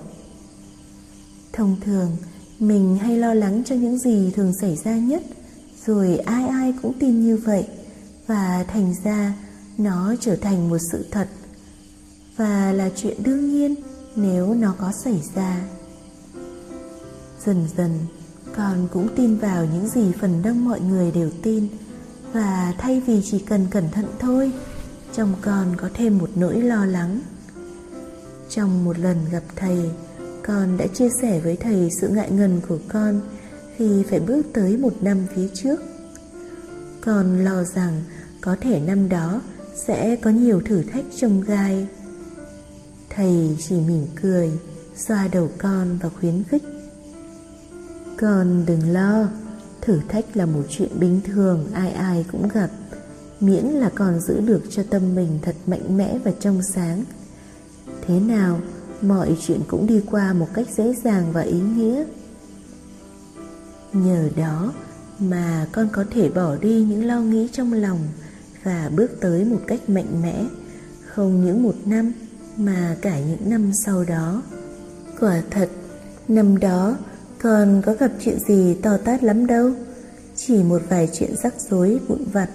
Thông 1.53 1.77
thường, 1.85 2.17
mình 2.59 2.97
hay 2.97 3.19
lo 3.19 3.35
lắng 3.35 3.63
cho 3.67 3.75
những 3.75 3.99
gì 3.99 4.31
thường 4.37 4.53
xảy 4.61 4.77
ra 4.85 4.97
nhất, 4.97 5.23
rồi 5.87 6.17
ai 6.19 6.49
ai 6.49 6.75
cũng 6.83 6.99
tin 6.99 7.21
như 7.21 7.37
vậy, 7.37 7.67
và 8.27 8.65
thành 8.69 8.95
ra 9.05 9.35
nó 9.79 10.15
trở 10.21 10.37
thành 10.37 10.71
một 10.71 10.79
sự 10.93 11.07
thật, 11.11 11.29
và 12.41 12.73
là 12.73 12.91
chuyện 12.97 13.23
đương 13.23 13.51
nhiên 13.51 13.75
nếu 14.17 14.55
nó 14.55 14.75
có 14.79 14.93
xảy 14.93 15.23
ra. 15.35 15.61
Dần 17.45 17.67
dần, 17.77 17.91
con 18.57 18.89
cũng 18.93 19.09
tin 19.17 19.37
vào 19.37 19.65
những 19.65 19.89
gì 19.89 20.13
phần 20.21 20.43
đông 20.43 20.65
mọi 20.65 20.81
người 20.81 21.11
đều 21.11 21.31
tin. 21.43 21.69
Và 22.33 22.75
thay 22.79 23.03
vì 23.07 23.23
chỉ 23.31 23.39
cần 23.39 23.67
cẩn 23.71 23.91
thận 23.91 24.05
thôi 24.19 24.53
Trong 25.13 25.35
con 25.41 25.77
có 25.77 25.89
thêm 25.95 26.19
một 26.19 26.31
nỗi 26.35 26.61
lo 26.61 26.85
lắng. 26.85 27.21
Trong 28.49 28.85
một 28.85 28.99
lần 28.99 29.17
gặp 29.33 29.43
thầy, 29.57 29.91
Con 30.47 30.77
đã 30.77 30.87
chia 30.87 31.09
sẻ 31.23 31.41
với 31.41 31.57
thầy 31.57 31.89
sự 32.01 32.09
ngại 32.09 32.31
ngần 32.31 32.61
của 32.69 32.79
con 32.89 33.21
Khi 33.77 34.03
phải 34.11 34.21
bước 34.21 34.47
tới 34.53 34.77
một 34.77 34.93
năm 35.01 35.27
phía 35.35 35.49
trước. 35.55 35.81
Con 37.01 37.45
lo 37.45 37.65
rằng 37.65 38.03
có 38.41 38.57
thể 38.61 38.81
năm 38.81 39.09
đó 39.09 39.41
sẽ 39.75 40.17
có 40.17 40.31
nhiều 40.31 40.61
thử 40.61 40.83
thách 40.83 41.05
trông 41.17 41.41
gai. 41.41 41.89
Thầy 43.11 43.57
chỉ 43.69 43.77
mỉm 43.81 44.07
cười 44.23 44.51
Xoa 44.97 45.29
đầu 45.33 45.51
con 45.59 45.99
và 46.03 46.09
khuyến 46.09 46.45
khích 46.45 46.63
con 48.21 48.67
đừng 48.67 48.93
lo, 48.93 49.29
thử 49.81 50.01
thách 50.09 50.37
là 50.37 50.47
một 50.47 50.63
chuyện 50.69 51.01
bình 51.01 51.21
thường 51.25 51.67
ai 51.73 51.93
ai 51.93 52.25
cũng 52.33 52.49
gặp, 52.49 52.71
miễn 53.41 53.65
là 53.65 53.91
con 53.95 54.21
giữ 54.21 54.41
được 54.41 54.63
cho 54.71 54.83
tâm 54.91 55.15
mình 55.15 55.39
thật 55.43 55.55
mạnh 55.67 55.97
mẽ 55.97 56.19
và 56.25 56.33
trong 56.41 56.63
sáng. 56.63 57.05
Thế 58.07 58.21
nào, 58.21 58.61
mọi 59.03 59.37
chuyện 59.47 59.61
cũng 59.69 59.87
đi 59.87 60.03
qua 60.11 60.33
một 60.33 60.49
cách 60.55 60.67
dễ 60.77 60.95
dàng 61.05 61.33
và 61.33 61.41
ý 61.41 61.61
nghĩa. 61.61 62.05
Nhờ 63.93 64.29
đó 64.37 64.73
mà 65.19 65.67
con 65.73 65.89
có 65.93 66.05
thể 66.11 66.31
bỏ 66.31 66.57
đi 66.57 66.85
những 66.85 67.07
lo 67.07 67.21
nghĩ 67.21 67.49
trong 67.53 67.73
lòng 67.73 67.99
và 68.65 68.91
bước 68.97 69.11
tới 69.21 69.45
một 69.45 69.61
cách 69.67 69.89
mạnh 69.89 70.23
mẽ, 70.23 70.47
không 71.07 71.45
những 71.45 71.63
một 71.63 71.75
năm 71.85 72.13
mà 72.57 72.97
cả 73.03 73.19
những 73.19 73.51
năm 73.51 73.73
sau 73.85 74.05
đó. 74.05 74.43
Quả 75.21 75.43
thật, 75.51 75.69
năm 76.29 76.59
đó 76.59 76.97
con 77.43 77.83
có 77.87 77.95
gặp 77.95 78.11
chuyện 78.21 78.39
gì 78.49 78.75
to 78.83 78.97
tát 78.97 79.25
lắm 79.25 79.47
đâu 79.47 79.73
chỉ 80.37 80.63
một 80.63 80.83
vài 80.89 81.09
chuyện 81.13 81.37
rắc 81.43 81.55
rối 81.71 82.01
vụn 82.09 82.25
vặt 82.33 82.49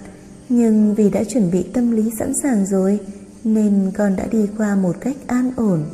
nhưng 0.48 0.94
vì 0.94 1.10
đã 1.10 1.24
chuẩn 1.24 1.50
bị 1.50 1.62
tâm 1.62 1.90
lý 1.90 2.10
sẵn 2.18 2.32
sàng 2.42 2.66
rồi 2.66 3.00
nên 3.44 3.90
con 3.96 4.16
đã 4.16 4.26
đi 4.26 4.48
qua 4.58 4.76
một 4.76 4.96
cách 5.00 5.16
an 5.26 5.52
ổn 5.56 5.84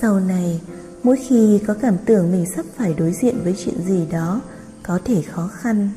sau 0.00 0.20
này 0.20 0.60
mỗi 1.02 1.16
khi 1.28 1.60
có 1.66 1.74
cảm 1.74 1.96
tưởng 2.06 2.32
mình 2.32 2.44
sắp 2.56 2.66
phải 2.76 2.94
đối 2.94 3.12
diện 3.12 3.36
với 3.44 3.54
chuyện 3.64 3.74
gì 3.86 4.06
đó 4.10 4.40
có 4.82 4.98
thể 5.04 5.22
khó 5.22 5.48
khăn 5.48 5.90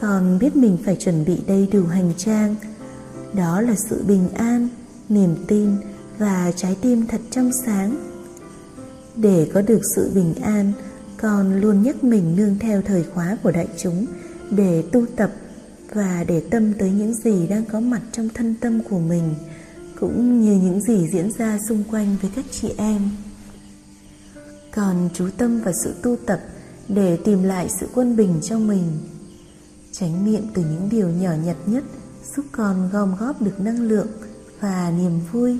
con 0.00 0.38
biết 0.38 0.56
mình 0.56 0.78
phải 0.84 0.96
chuẩn 0.96 1.24
bị 1.24 1.38
đầy 1.46 1.68
đủ 1.72 1.86
hành 1.86 2.12
trang 2.16 2.54
đó 3.32 3.60
là 3.60 3.74
sự 3.88 4.04
bình 4.06 4.28
an 4.34 4.68
niềm 5.08 5.36
tin 5.48 5.70
và 6.18 6.52
trái 6.56 6.76
tim 6.80 7.06
thật 7.06 7.20
trong 7.30 7.50
sáng. 7.66 7.96
Để 9.16 9.50
có 9.54 9.62
được 9.62 9.80
sự 9.96 10.10
bình 10.14 10.34
an, 10.34 10.72
con 11.16 11.60
luôn 11.60 11.82
nhắc 11.82 12.04
mình 12.04 12.36
nương 12.36 12.58
theo 12.58 12.82
thời 12.82 13.04
khóa 13.04 13.36
của 13.42 13.50
đại 13.50 13.68
chúng 13.78 14.06
để 14.50 14.84
tu 14.92 15.06
tập 15.16 15.32
và 15.94 16.24
để 16.28 16.42
tâm 16.50 16.72
tới 16.78 16.90
những 16.90 17.14
gì 17.14 17.46
đang 17.46 17.64
có 17.64 17.80
mặt 17.80 18.02
trong 18.12 18.28
thân 18.28 18.54
tâm 18.60 18.82
của 18.90 18.98
mình, 18.98 19.34
cũng 20.00 20.40
như 20.40 20.52
những 20.52 20.80
gì 20.80 21.08
diễn 21.12 21.32
ra 21.32 21.58
xung 21.68 21.84
quanh 21.90 22.16
với 22.22 22.30
các 22.36 22.44
chị 22.50 22.68
em. 22.76 23.10
Còn 24.74 25.08
chú 25.14 25.28
tâm 25.36 25.60
vào 25.60 25.74
sự 25.84 25.94
tu 26.02 26.16
tập 26.26 26.40
để 26.88 27.18
tìm 27.24 27.42
lại 27.42 27.68
sự 27.80 27.88
quân 27.94 28.16
bình 28.16 28.34
cho 28.42 28.58
mình, 28.58 28.82
tránh 29.92 30.32
niệm 30.32 30.42
từ 30.54 30.62
những 30.62 30.88
điều 30.90 31.08
nhỏ 31.08 31.30
nhặt 31.44 31.56
nhất 31.66 31.84
giúp 32.36 32.44
con 32.52 32.88
gom 32.92 33.16
góp 33.20 33.42
được 33.42 33.60
năng 33.60 33.80
lượng 33.80 34.08
và 34.60 34.92
niềm 34.98 35.20
vui 35.32 35.58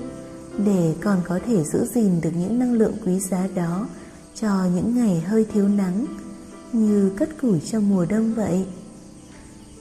để 0.57 0.93
còn 1.01 1.21
có 1.27 1.39
thể 1.47 1.63
giữ 1.63 1.85
gìn 1.95 2.21
được 2.21 2.31
những 2.33 2.59
năng 2.59 2.73
lượng 2.73 2.93
quý 3.05 3.19
giá 3.19 3.47
đó 3.55 3.87
cho 4.35 4.65
những 4.75 4.95
ngày 4.95 5.19
hơi 5.19 5.45
thiếu 5.53 5.67
nắng, 5.67 6.05
như 6.73 7.11
cất 7.17 7.29
củi 7.41 7.59
trong 7.59 7.89
mùa 7.89 8.05
đông 8.05 8.33
vậy. 8.33 8.65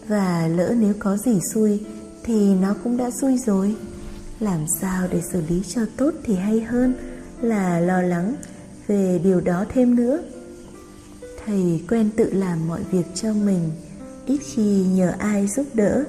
Và 0.09 0.49
lỡ 0.49 0.75
nếu 0.79 0.95
có 0.99 1.17
gì 1.17 1.39
xui, 1.55 1.81
thì 2.25 2.55
nó 2.55 2.75
cũng 2.85 2.97
đã 2.97 3.11
xui 3.11 3.39
rồi. 3.39 3.77
Làm 4.41 4.67
sao 4.81 5.09
để 5.11 5.23
xử 5.33 5.43
lý 5.49 5.63
cho 5.69 5.81
tốt 5.97 6.11
thì 6.25 6.35
hay 6.35 6.61
hơn 6.61 6.95
là 7.41 7.81
lo 7.81 8.03
lắng 8.03 8.35
về 8.87 9.21
điều 9.25 9.41
đó 9.41 9.65
thêm 9.69 9.95
nữa. 9.95 10.19
Thầy 11.47 11.85
quen 11.89 12.11
tự 12.17 12.33
làm 12.33 12.69
mọi 12.69 12.81
việc 12.91 13.07
cho 13.15 13.33
mình, 13.33 13.71
ít 14.27 14.41
khi 14.55 14.85
nhờ 14.85 15.13
ai 15.19 15.49
giúp 15.49 15.67
đỡ. 15.75 16.05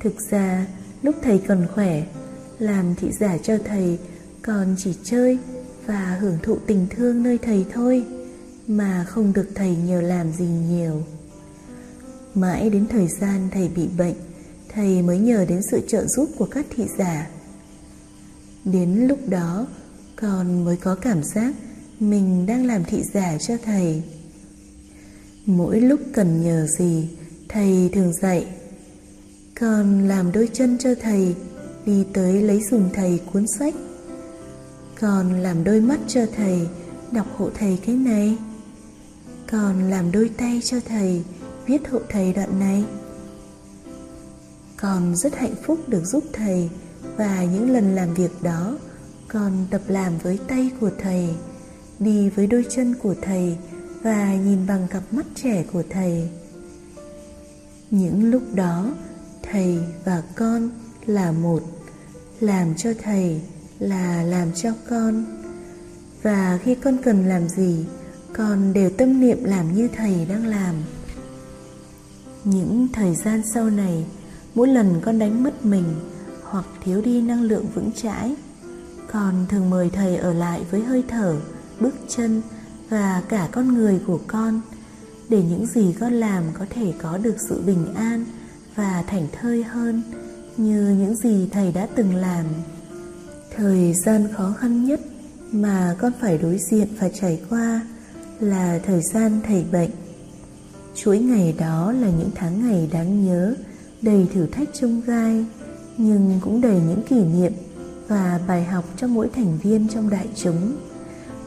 Thực 0.00 0.14
ra, 0.30 0.66
lúc 1.02 1.14
thầy 1.22 1.38
còn 1.48 1.66
khỏe 1.74 2.06
làm 2.64 2.94
thị 2.94 3.08
giả 3.20 3.38
cho 3.38 3.58
thầy 3.64 3.98
còn 4.42 4.74
chỉ 4.78 4.94
chơi 5.04 5.38
và 5.86 6.18
hưởng 6.20 6.38
thụ 6.42 6.58
tình 6.66 6.86
thương 6.90 7.22
nơi 7.22 7.38
thầy 7.38 7.66
thôi, 7.72 8.04
mà 8.66 9.04
không 9.08 9.32
được 9.32 9.48
thầy 9.54 9.76
nhờ 9.76 10.00
làm 10.00 10.32
gì 10.32 10.46
nhiều. 10.46 11.02
Mãi 12.34 12.70
đến 12.70 12.86
thời 12.86 13.08
gian 13.08 13.48
thầy 13.52 13.68
bị 13.68 13.88
bệnh, 13.98 14.14
thầy 14.68 15.02
mới 15.02 15.18
nhờ 15.18 15.44
đến 15.48 15.62
sự 15.70 15.80
trợ 15.88 16.06
giúp 16.06 16.30
của 16.38 16.46
các 16.46 16.66
thị 16.76 16.84
giả. 16.98 17.28
Đến 18.64 19.06
lúc 19.06 19.18
đó, 19.28 19.66
con 20.16 20.64
mới 20.64 20.76
có 20.76 20.94
cảm 20.94 21.22
giác 21.22 21.54
mình 22.00 22.46
đang 22.46 22.66
làm 22.66 22.84
thị 22.84 23.02
giả 23.14 23.38
cho 23.38 23.54
thầy. 23.64 24.02
Mỗi 25.46 25.80
lúc 25.80 26.00
cần 26.14 26.42
nhờ 26.42 26.66
gì, 26.66 27.08
thầy 27.48 27.90
thường 27.92 28.12
dạy, 28.22 28.46
con 29.60 30.08
làm 30.08 30.32
đôi 30.32 30.48
chân 30.52 30.78
cho 30.78 30.94
thầy 31.02 31.34
đi 31.86 32.04
tới 32.12 32.42
lấy 32.42 32.60
dùng 32.70 32.90
thầy 32.92 33.20
cuốn 33.32 33.46
sách. 33.46 33.74
Con 35.00 35.32
làm 35.32 35.64
đôi 35.64 35.80
mắt 35.80 36.00
cho 36.08 36.26
thầy, 36.36 36.68
đọc 37.12 37.26
hộ 37.36 37.50
thầy 37.54 37.78
cái 37.86 37.96
này. 37.96 38.38
Con 39.50 39.90
làm 39.90 40.12
đôi 40.12 40.30
tay 40.36 40.60
cho 40.64 40.76
thầy, 40.88 41.22
viết 41.66 41.88
hộ 41.90 41.98
thầy 42.08 42.32
đoạn 42.32 42.60
này. 42.60 42.84
Con 44.76 45.16
rất 45.16 45.34
hạnh 45.36 45.54
phúc 45.62 45.88
được 45.88 46.04
giúp 46.04 46.24
thầy, 46.32 46.70
và 47.16 47.44
những 47.44 47.70
lần 47.70 47.94
làm 47.94 48.14
việc 48.14 48.42
đó, 48.42 48.78
con 49.28 49.66
tập 49.70 49.82
làm 49.88 50.18
với 50.18 50.38
tay 50.48 50.70
của 50.80 50.90
thầy, 50.98 51.28
đi 51.98 52.30
với 52.30 52.46
đôi 52.46 52.64
chân 52.70 52.94
của 53.02 53.14
thầy, 53.22 53.56
và 54.02 54.34
nhìn 54.34 54.66
bằng 54.66 54.86
cặp 54.90 55.02
mắt 55.12 55.26
trẻ 55.34 55.64
của 55.72 55.82
thầy. 55.90 56.28
Những 57.90 58.30
lúc 58.30 58.42
đó, 58.54 58.94
thầy 59.42 59.78
và 60.04 60.22
con 60.34 60.70
là 61.06 61.32
một, 61.32 61.62
làm 62.40 62.74
cho 62.76 62.90
thầy 63.02 63.40
là 63.78 64.22
làm 64.22 64.52
cho 64.54 64.70
con. 64.88 65.24
Và 66.22 66.58
khi 66.62 66.74
con 66.74 66.98
cần 67.02 67.28
làm 67.28 67.48
gì, 67.48 67.84
con 68.36 68.72
đều 68.72 68.90
tâm 68.90 69.20
niệm 69.20 69.44
làm 69.44 69.74
như 69.74 69.88
thầy 69.96 70.26
đang 70.28 70.46
làm. 70.46 70.74
Những 72.44 72.88
thời 72.92 73.14
gian 73.14 73.42
sau 73.54 73.70
này, 73.70 74.04
mỗi 74.54 74.68
lần 74.68 75.00
con 75.04 75.18
đánh 75.18 75.42
mất 75.42 75.64
mình 75.64 75.84
hoặc 76.42 76.64
thiếu 76.84 77.00
đi 77.00 77.20
năng 77.20 77.42
lượng 77.42 77.66
vững 77.74 77.90
chãi, 77.92 78.36
con 79.12 79.46
thường 79.48 79.70
mời 79.70 79.90
thầy 79.90 80.16
ở 80.16 80.32
lại 80.32 80.62
với 80.70 80.82
hơi 80.82 81.04
thở, 81.08 81.36
bước 81.80 81.94
chân 82.08 82.42
và 82.88 83.22
cả 83.28 83.48
con 83.52 83.74
người 83.74 84.00
của 84.06 84.20
con 84.26 84.60
để 85.28 85.42
những 85.42 85.66
gì 85.66 85.94
con 86.00 86.12
làm 86.12 86.44
có 86.58 86.66
thể 86.70 86.92
có 87.02 87.18
được 87.18 87.36
sự 87.48 87.62
bình 87.66 87.94
an 87.94 88.24
và 88.76 89.04
thảnh 89.06 89.26
thơi 89.32 89.62
hơn 89.64 90.02
như 90.56 90.96
những 90.98 91.16
gì 91.16 91.48
thầy 91.50 91.72
đã 91.72 91.88
từng 91.94 92.14
làm. 92.14 92.44
Thời 93.56 93.94
gian 93.94 94.28
khó 94.32 94.54
khăn 94.58 94.84
nhất 94.84 95.00
mà 95.52 95.96
con 95.98 96.12
phải 96.20 96.38
đối 96.38 96.58
diện 96.58 96.88
và 97.00 97.08
trải 97.08 97.40
qua 97.50 97.80
là 98.40 98.80
thời 98.86 99.02
gian 99.02 99.40
thầy 99.46 99.64
bệnh. 99.72 99.90
Chuỗi 100.94 101.18
ngày 101.18 101.54
đó 101.58 101.92
là 101.92 102.10
những 102.10 102.30
tháng 102.34 102.68
ngày 102.68 102.88
đáng 102.92 103.26
nhớ, 103.26 103.54
đầy 104.02 104.26
thử 104.34 104.46
thách 104.46 104.68
trông 104.72 105.00
gai, 105.06 105.44
nhưng 105.96 106.40
cũng 106.40 106.60
đầy 106.60 106.80
những 106.88 107.02
kỷ 107.08 107.24
niệm 107.24 107.52
và 108.08 108.40
bài 108.46 108.64
học 108.64 108.84
cho 108.96 109.06
mỗi 109.06 109.28
thành 109.28 109.58
viên 109.62 109.88
trong 109.88 110.10
đại 110.10 110.28
chúng, 110.36 110.76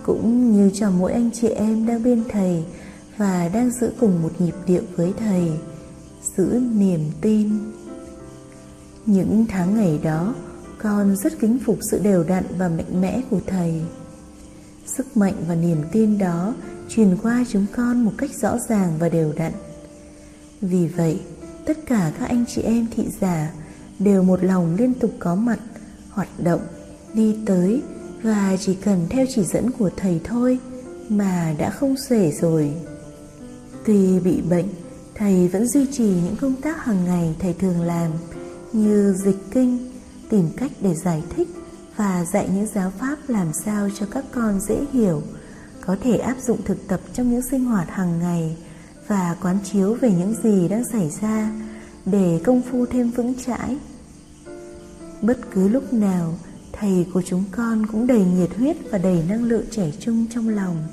cũng 0.03 0.51
như 0.51 0.71
cho 0.73 0.91
mỗi 0.91 1.13
anh 1.13 1.29
chị 1.33 1.47
em 1.47 1.87
đang 1.87 2.03
bên 2.03 2.23
thầy 2.29 2.63
và 3.17 3.49
đang 3.53 3.71
giữ 3.71 3.91
cùng 3.99 4.21
một 4.21 4.31
nhịp 4.39 4.55
điệu 4.67 4.81
với 4.95 5.13
thầy, 5.19 5.51
giữ 6.37 6.61
niềm 6.73 7.01
tin 7.21 7.49
những 9.07 9.45
tháng 9.49 9.75
ngày 9.75 9.99
đó, 10.03 10.35
con 10.77 11.15
rất 11.15 11.39
kính 11.39 11.59
phục 11.65 11.77
sự 11.91 11.99
đều 11.99 12.23
đặn 12.23 12.43
và 12.57 12.67
mạnh 12.67 13.01
mẽ 13.01 13.21
của 13.29 13.39
thầy. 13.47 13.81
Sức 14.85 15.17
mạnh 15.17 15.33
và 15.47 15.55
niềm 15.55 15.77
tin 15.91 16.17
đó 16.17 16.53
truyền 16.89 17.17
qua 17.23 17.45
chúng 17.49 17.65
con 17.75 18.05
một 18.05 18.11
cách 18.17 18.31
rõ 18.41 18.57
ràng 18.69 18.93
và 18.99 19.09
đều 19.09 19.33
đặn. 19.37 19.51
Vì 20.61 20.87
vậy, 20.87 21.21
tất 21.65 21.77
cả 21.85 22.11
các 22.19 22.29
anh 22.29 22.45
chị 22.47 22.61
em 22.61 22.87
thị 22.95 23.03
giả 23.21 23.51
đều 23.99 24.23
một 24.23 24.43
lòng 24.43 24.75
liên 24.75 24.93
tục 24.93 25.11
có 25.19 25.35
mặt, 25.35 25.59
hoạt 26.09 26.29
động, 26.39 26.61
đi 27.13 27.35
tới 27.45 27.81
và 28.23 28.57
chỉ 28.59 28.75
cần 28.75 29.05
theo 29.09 29.25
chỉ 29.35 29.43
dẫn 29.43 29.71
của 29.71 29.89
thầy 29.97 30.21
thôi 30.23 30.59
mà 31.09 31.55
đã 31.57 31.69
không 31.69 31.95
xuể 31.97 32.31
rồi. 32.31 32.73
Tuy 33.85 34.19
bị 34.19 34.41
bệnh, 34.41 34.67
thầy 35.15 35.47
vẫn 35.47 35.67
duy 35.67 35.85
trì 35.91 36.05
những 36.05 36.35
công 36.41 36.55
tác 36.61 36.85
hàng 36.85 37.05
ngày 37.05 37.35
thầy 37.39 37.53
thường 37.53 37.81
làm 37.81 38.11
như 38.73 39.13
dịch 39.13 39.51
kinh, 39.51 39.91
tìm 40.29 40.49
cách 40.57 40.71
để 40.81 40.95
giải 40.95 41.23
thích 41.35 41.47
và 41.95 42.25
dạy 42.33 42.49
những 42.55 42.67
giáo 42.75 42.91
pháp 42.99 43.17
làm 43.27 43.53
sao 43.53 43.89
cho 43.99 44.05
các 44.11 44.25
con 44.33 44.59
dễ 44.59 44.85
hiểu, 44.91 45.21
có 45.81 45.97
thể 46.03 46.17
áp 46.17 46.35
dụng 46.41 46.61
thực 46.65 46.87
tập 46.87 46.99
trong 47.13 47.31
những 47.31 47.41
sinh 47.41 47.65
hoạt 47.65 47.89
hàng 47.89 48.19
ngày 48.19 48.57
và 49.07 49.35
quán 49.41 49.57
chiếu 49.63 49.93
về 49.93 50.11
những 50.11 50.35
gì 50.43 50.67
đang 50.67 50.83
xảy 50.91 51.09
ra 51.21 51.51
để 52.05 52.41
công 52.45 52.61
phu 52.61 52.85
thêm 52.85 53.11
vững 53.11 53.33
chãi. 53.45 53.77
Bất 55.21 55.37
cứ 55.51 55.67
lúc 55.67 55.93
nào, 55.93 56.37
thầy 56.71 57.07
của 57.13 57.21
chúng 57.21 57.43
con 57.51 57.85
cũng 57.85 58.07
đầy 58.07 58.25
nhiệt 58.25 58.49
huyết 58.57 58.77
và 58.91 58.97
đầy 58.97 59.23
năng 59.29 59.43
lượng 59.43 59.65
trẻ 59.71 59.91
trung 59.99 60.25
trong 60.33 60.49
lòng. 60.49 60.87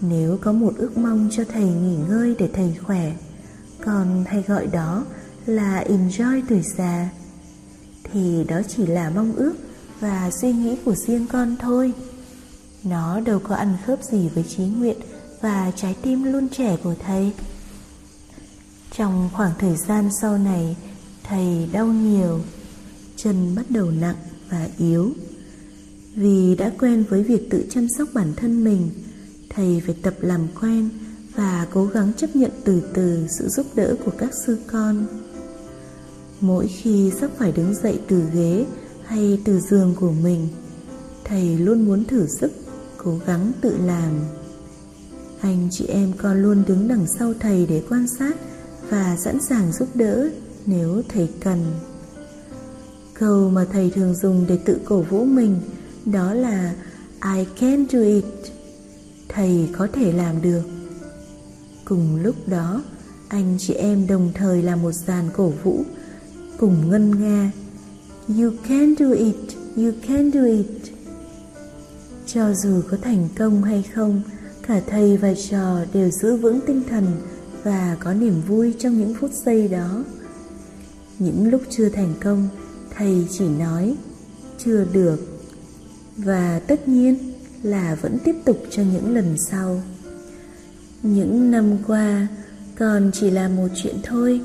Nếu 0.00 0.38
có 0.40 0.52
một 0.52 0.72
ước 0.76 0.98
mong 0.98 1.28
cho 1.32 1.44
thầy 1.52 1.64
nghỉ 1.64 1.96
ngơi 2.08 2.34
để 2.38 2.48
thầy 2.52 2.74
khỏe, 2.82 3.12
còn 3.84 4.24
hay 4.26 4.44
gọi 4.46 4.66
đó 4.66 5.04
là 5.50 5.84
enjoy 5.88 6.42
tuổi 6.48 6.62
già, 6.76 7.10
thì 8.04 8.44
đó 8.48 8.60
chỉ 8.68 8.86
là 8.86 9.10
mong 9.10 9.32
ước 9.36 9.54
và 10.00 10.30
suy 10.40 10.52
nghĩ 10.52 10.76
của 10.84 10.94
riêng 10.94 11.26
con 11.32 11.56
thôi. 11.60 11.92
Nó 12.84 13.20
đâu 13.20 13.38
có 13.38 13.54
ăn 13.54 13.76
khớp 13.86 14.02
gì 14.02 14.28
với 14.34 14.44
trí 14.48 14.64
nguyện 14.64 14.96
và 15.40 15.72
trái 15.76 15.96
tim 16.02 16.24
luôn 16.24 16.48
trẻ 16.48 16.76
của 16.82 16.94
thầy. 17.06 17.32
Trong 18.96 19.30
khoảng 19.32 19.52
thời 19.58 19.76
gian 19.76 20.08
sau 20.20 20.38
này, 20.38 20.76
thầy 21.22 21.68
đau 21.72 21.86
nhiều, 21.86 22.40
chân 23.16 23.54
bắt 23.54 23.64
đầu 23.68 23.90
nặng 23.90 24.16
và 24.50 24.68
yếu. 24.78 25.12
Vì 26.14 26.54
đã 26.54 26.72
quen 26.78 27.04
với 27.08 27.22
việc 27.22 27.50
tự 27.50 27.64
chăm 27.70 27.86
sóc 27.98 28.08
bản 28.14 28.32
thân 28.36 28.64
mình, 28.64 28.90
thầy 29.50 29.82
phải 29.86 29.94
tập 30.02 30.14
làm 30.20 30.46
quen 30.60 30.88
và 31.34 31.66
cố 31.72 31.86
gắng 31.86 32.12
chấp 32.16 32.36
nhận 32.36 32.50
từ 32.64 32.82
từ 32.94 33.26
sự 33.38 33.48
giúp 33.48 33.66
đỡ 33.74 33.94
của 34.04 34.12
các 34.18 34.30
sư 34.46 34.58
con 34.66 35.06
mỗi 36.40 36.68
khi 36.68 37.12
sắp 37.20 37.30
phải 37.38 37.52
đứng 37.52 37.74
dậy 37.74 38.00
từ 38.08 38.22
ghế 38.34 38.66
hay 39.04 39.40
từ 39.44 39.60
giường 39.60 39.94
của 40.00 40.12
mình, 40.22 40.48
thầy 41.24 41.58
luôn 41.58 41.84
muốn 41.84 42.04
thử 42.04 42.26
sức, 42.26 42.52
cố 42.96 43.18
gắng 43.26 43.52
tự 43.60 43.76
làm. 43.84 44.12
Anh 45.40 45.68
chị 45.70 45.86
em 45.86 46.12
con 46.18 46.42
luôn 46.42 46.62
đứng 46.68 46.88
đằng 46.88 47.06
sau 47.18 47.34
thầy 47.40 47.66
để 47.66 47.82
quan 47.88 48.06
sát 48.18 48.36
và 48.88 49.16
sẵn 49.24 49.38
sàng 49.48 49.72
giúp 49.72 49.88
đỡ 49.94 50.28
nếu 50.66 51.02
thầy 51.08 51.28
cần. 51.40 51.58
Câu 53.14 53.50
mà 53.50 53.66
thầy 53.72 53.90
thường 53.90 54.14
dùng 54.14 54.44
để 54.48 54.58
tự 54.64 54.80
cổ 54.84 55.00
vũ 55.00 55.24
mình 55.24 55.60
đó 56.04 56.34
là, 56.34 56.74
i 57.36 57.44
can 57.60 57.86
do 57.90 58.00
it. 58.00 58.24
Thầy 59.28 59.68
có 59.78 59.88
thể 59.92 60.12
làm 60.12 60.42
được. 60.42 60.62
Cùng 61.84 62.22
lúc 62.22 62.34
đó, 62.46 62.82
anh 63.28 63.56
chị 63.58 63.74
em 63.74 64.06
đồng 64.06 64.32
thời 64.34 64.62
là 64.62 64.76
một 64.76 64.92
dàn 64.92 65.24
cổ 65.36 65.48
vũ 65.48 65.84
cùng 66.60 66.90
ngân 66.90 67.20
nga. 67.20 67.52
You 68.28 68.50
can 68.68 68.94
do 68.98 69.06
it, 69.12 69.36
you 69.76 69.92
can 70.08 70.30
do 70.30 70.44
it. 70.44 70.92
Cho 72.26 72.54
dù 72.54 72.82
có 72.90 72.96
thành 73.02 73.28
công 73.38 73.62
hay 73.62 73.82
không, 73.94 74.22
cả 74.66 74.80
thầy 74.86 75.16
và 75.16 75.34
trò 75.50 75.78
đều 75.92 76.10
giữ 76.10 76.36
vững 76.36 76.60
tinh 76.66 76.82
thần 76.88 77.06
và 77.62 77.96
có 78.00 78.14
niềm 78.14 78.42
vui 78.48 78.74
trong 78.78 78.98
những 78.98 79.14
phút 79.14 79.30
giây 79.32 79.68
đó. 79.68 80.04
Những 81.18 81.50
lúc 81.50 81.62
chưa 81.70 81.88
thành 81.88 82.14
công, 82.22 82.48
thầy 82.96 83.26
chỉ 83.30 83.48
nói, 83.48 83.96
chưa 84.64 84.84
được. 84.92 85.16
Và 86.16 86.60
tất 86.66 86.88
nhiên 86.88 87.32
là 87.62 87.96
vẫn 88.00 88.18
tiếp 88.24 88.34
tục 88.44 88.62
cho 88.70 88.82
những 88.92 89.14
lần 89.14 89.36
sau. 89.50 89.82
Những 91.02 91.50
năm 91.50 91.76
qua, 91.86 92.26
còn 92.78 93.10
chỉ 93.14 93.30
là 93.30 93.48
một 93.48 93.68
chuyện 93.82 93.96
thôi 94.02 94.40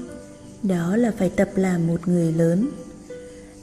đó 0.67 0.95
là 0.95 1.12
phải 1.17 1.29
tập 1.29 1.50
làm 1.55 1.88
một 1.88 2.07
người 2.07 2.31
lớn. 2.31 2.69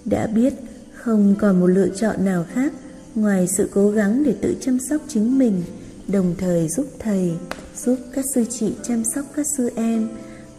Đã 0.04 0.26
biết 0.26 0.54
không 0.94 1.34
còn 1.38 1.60
một 1.60 1.66
lựa 1.66 1.88
chọn 1.88 2.24
nào 2.24 2.46
khác 2.54 2.72
ngoài 3.14 3.46
sự 3.56 3.68
cố 3.74 3.90
gắng 3.90 4.24
để 4.24 4.34
tự 4.42 4.56
chăm 4.60 4.78
sóc 4.90 5.00
chính 5.08 5.38
mình, 5.38 5.62
đồng 6.08 6.34
thời 6.38 6.68
giúp 6.68 6.86
thầy, 6.98 7.32
giúp 7.76 7.96
các 8.14 8.24
sư 8.34 8.44
chị 8.50 8.74
chăm 8.82 9.02
sóc 9.14 9.24
các 9.36 9.46
sư 9.56 9.70
em 9.74 10.08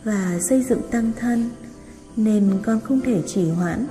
và 0.03 0.39
xây 0.50 0.63
dựng 0.63 0.81
tăng 0.91 1.12
thân. 1.19 1.50
Nên 2.15 2.50
con 2.63 2.79
không 2.79 3.01
thể 3.01 3.21
trì 3.27 3.50
hoãn 3.50 3.85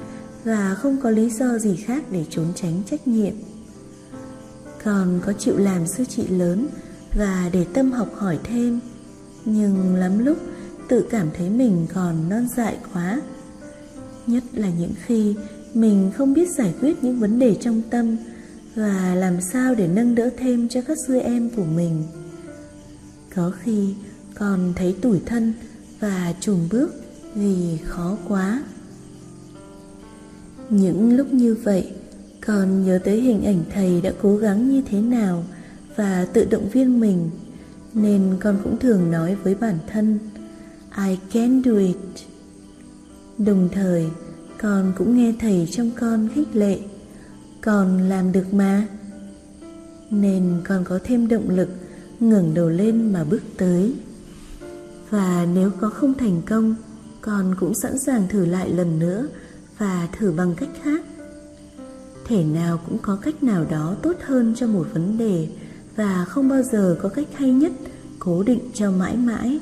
và 0.44 0.75
không 0.75 0.97
có 1.02 1.11
lý 1.11 1.30
do 1.30 1.59
gì 1.59 1.76
khác 1.76 2.04
để 2.11 2.25
trốn 2.30 2.47
tránh 2.54 2.82
trách 2.90 3.09
nhiệm. 3.09 3.35
Con 4.85 5.21
có 5.26 5.32
chịu 5.32 5.59
làm 5.59 5.87
sư 5.87 6.04
chị 6.09 6.26
lớn 6.26 6.68
và 7.14 7.50
để 7.52 7.64
tâm 7.75 7.92
học 7.92 8.09
hỏi 8.14 8.38
thêm, 8.44 8.80
nhưng 9.44 9.94
lắm 9.94 10.18
lúc 10.18 10.38
tự 10.93 11.05
cảm 11.11 11.29
thấy 11.39 11.51
mình 11.51 11.87
còn 11.95 12.29
non 12.29 12.47
dại 12.57 12.77
quá. 12.93 13.21
Nhất 14.27 14.45
là 14.53 14.69
những 14.79 14.93
khi 15.07 15.35
mình 15.75 16.11
không 16.17 16.35
biết 16.35 16.51
giải 16.51 16.75
quyết 16.81 17.05
những 17.05 17.19
vấn 17.19 17.39
đề 17.39 17.55
trong 17.61 17.83
tâm 17.91 18.17
và 18.75 19.15
làm 19.15 19.41
sao 19.41 19.75
để 19.75 19.89
nâng 19.89 20.15
đỡ 20.15 20.31
thêm 20.39 20.69
cho 20.69 20.81
các 20.83 20.99
sư 21.07 21.19
em 21.19 21.51
của 21.51 21.65
mình. 21.65 22.03
Có 23.35 23.53
khi 23.63 23.95
còn 24.35 24.73
thấy 24.77 24.97
tủi 25.01 25.21
thân 25.27 25.53
và 26.01 26.35
chùn 26.41 26.59
bước 26.71 26.95
vì 27.35 27.79
khó 27.85 28.17
quá. 28.29 28.63
Những 30.71 31.17
lúc 31.17 31.33
như 31.33 31.57
vậy 31.63 31.91
con 32.47 32.85
nhớ 32.85 32.99
tới 33.05 33.21
hình 33.21 33.45
ảnh 33.45 33.65
thầy 33.75 34.01
đã 34.01 34.13
cố 34.23 34.37
gắng 34.37 34.71
như 34.71 34.83
thế 34.91 35.01
nào 35.01 35.45
và 35.97 36.27
tự 36.33 36.45
động 36.45 36.69
viên 36.69 37.01
mình, 37.01 37.31
nên 37.95 38.37
con 38.41 38.59
cũng 38.65 38.79
thường 38.79 39.11
nói 39.11 39.35
với 39.35 39.55
bản 39.55 39.79
thân 39.93 40.19
I 40.97 41.19
can 41.33 41.63
do 41.63 41.77
it. 41.77 41.97
Đồng 43.39 43.69
thời, 43.73 44.11
con 44.59 44.93
cũng 44.99 45.17
nghe 45.17 45.35
thầy 45.41 45.69
trong 45.71 45.91
con 46.01 46.29
khích 46.35 46.49
lệ, 46.57 46.79
con 47.61 48.09
làm 48.09 48.33
được 48.33 48.55
mà. 48.55 48.87
Nên 50.11 50.61
con 50.65 50.85
có 50.85 50.99
thêm 51.05 51.29
động 51.29 51.51
lực 51.51 51.69
ngẩng 52.21 52.55
đầu 52.55 52.69
lên 52.69 53.13
mà 53.13 53.25
bước 53.25 53.43
tới. 53.57 53.95
Và 55.11 55.47
nếu 55.55 55.71
có 55.81 55.89
không 55.89 56.15
thành 56.15 56.43
công, 56.47 56.75
con 57.21 57.55
cũng 57.61 57.75
sẵn 57.75 57.99
sàng 57.99 58.29
thử 58.29 58.45
lại 58.45 58.71
lần 58.71 58.99
nữa 58.99 59.27
và 59.78 60.09
thử 60.19 60.33
bằng 60.33 60.55
cách 60.57 60.71
khác. 60.83 61.05
Thể 62.25 62.45
nào 62.45 62.81
cũng 62.87 62.99
có 62.99 63.17
cách 63.17 63.43
nào 63.43 63.65
đó 63.71 63.97
tốt 64.02 64.17
hơn 64.25 64.55
cho 64.57 64.67
một 64.67 64.87
vấn 64.95 65.19
đề 65.19 65.49
và 65.97 66.25
không 66.25 66.49
bao 66.49 66.63
giờ 66.63 66.99
có 67.02 67.09
cách 67.09 67.28
hay 67.35 67.50
nhất 67.50 67.73
cố 68.19 68.43
định 68.43 68.61
cho 68.75 68.91
mãi 68.91 69.17
mãi 69.17 69.61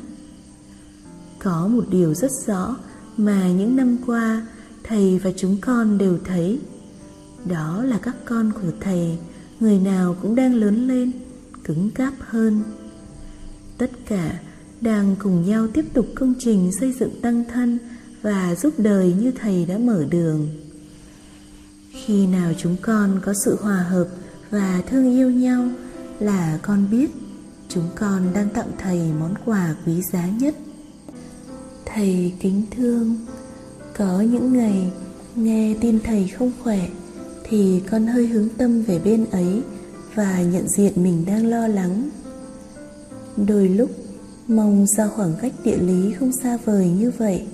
có 1.42 1.68
một 1.68 1.84
điều 1.90 2.14
rất 2.14 2.30
rõ 2.46 2.76
mà 3.16 3.48
những 3.48 3.76
năm 3.76 3.96
qua 4.06 4.46
thầy 4.82 5.18
và 5.18 5.30
chúng 5.36 5.56
con 5.60 5.98
đều 5.98 6.18
thấy. 6.24 6.60
Đó 7.44 7.84
là 7.84 7.98
các 8.02 8.16
con 8.24 8.52
của 8.52 8.70
thầy, 8.80 9.18
người 9.60 9.78
nào 9.78 10.16
cũng 10.22 10.34
đang 10.34 10.54
lớn 10.54 10.88
lên, 10.88 11.12
cứng 11.64 11.90
cáp 11.90 12.12
hơn. 12.18 12.62
Tất 13.78 13.90
cả 14.06 14.40
đang 14.80 15.16
cùng 15.18 15.44
nhau 15.46 15.66
tiếp 15.74 15.84
tục 15.92 16.06
công 16.14 16.34
trình 16.38 16.72
xây 16.80 16.92
dựng 16.92 17.20
tăng 17.22 17.44
thân 17.44 17.78
và 18.22 18.54
giúp 18.54 18.74
đời 18.78 19.14
như 19.20 19.32
thầy 19.40 19.66
đã 19.66 19.78
mở 19.78 20.04
đường. 20.10 20.48
Khi 21.92 22.26
nào 22.26 22.52
chúng 22.58 22.76
con 22.82 23.20
có 23.24 23.34
sự 23.44 23.56
hòa 23.60 23.76
hợp 23.76 24.08
và 24.50 24.82
thương 24.90 25.12
yêu 25.12 25.30
nhau 25.30 25.68
là 26.20 26.58
con 26.62 26.86
biết 26.90 27.10
chúng 27.68 27.88
con 27.94 28.32
đang 28.34 28.48
tặng 28.48 28.70
thầy 28.78 29.12
món 29.20 29.34
quà 29.44 29.74
quý 29.86 30.02
giá 30.12 30.26
nhất 30.26 30.54
thầy 31.94 32.32
kính 32.40 32.62
thương. 32.70 33.16
Có 33.96 34.20
những 34.20 34.52
ngày 34.52 34.92
nghe 35.34 35.74
tin 35.80 36.00
thầy 36.00 36.28
không 36.28 36.52
khỏe, 36.62 36.88
thì 37.44 37.82
con 37.90 38.06
hơi 38.06 38.26
hướng 38.26 38.48
tâm 38.48 38.82
về 38.82 38.98
bên 38.98 39.26
ấy 39.30 39.62
và 40.14 40.42
nhận 40.42 40.68
diện 40.68 40.92
mình 40.96 41.24
đang 41.26 41.46
lo 41.46 41.66
lắng. 41.66 42.10
Đôi 43.36 43.68
lúc, 43.68 43.90
mong 44.48 44.86
ra 44.86 45.08
khoảng 45.08 45.34
cách 45.42 45.52
địa 45.64 45.78
lý 45.78 46.12
không 46.12 46.32
xa 46.32 46.58
vời 46.64 46.88
như 46.88 47.12
vậy, 47.18 47.46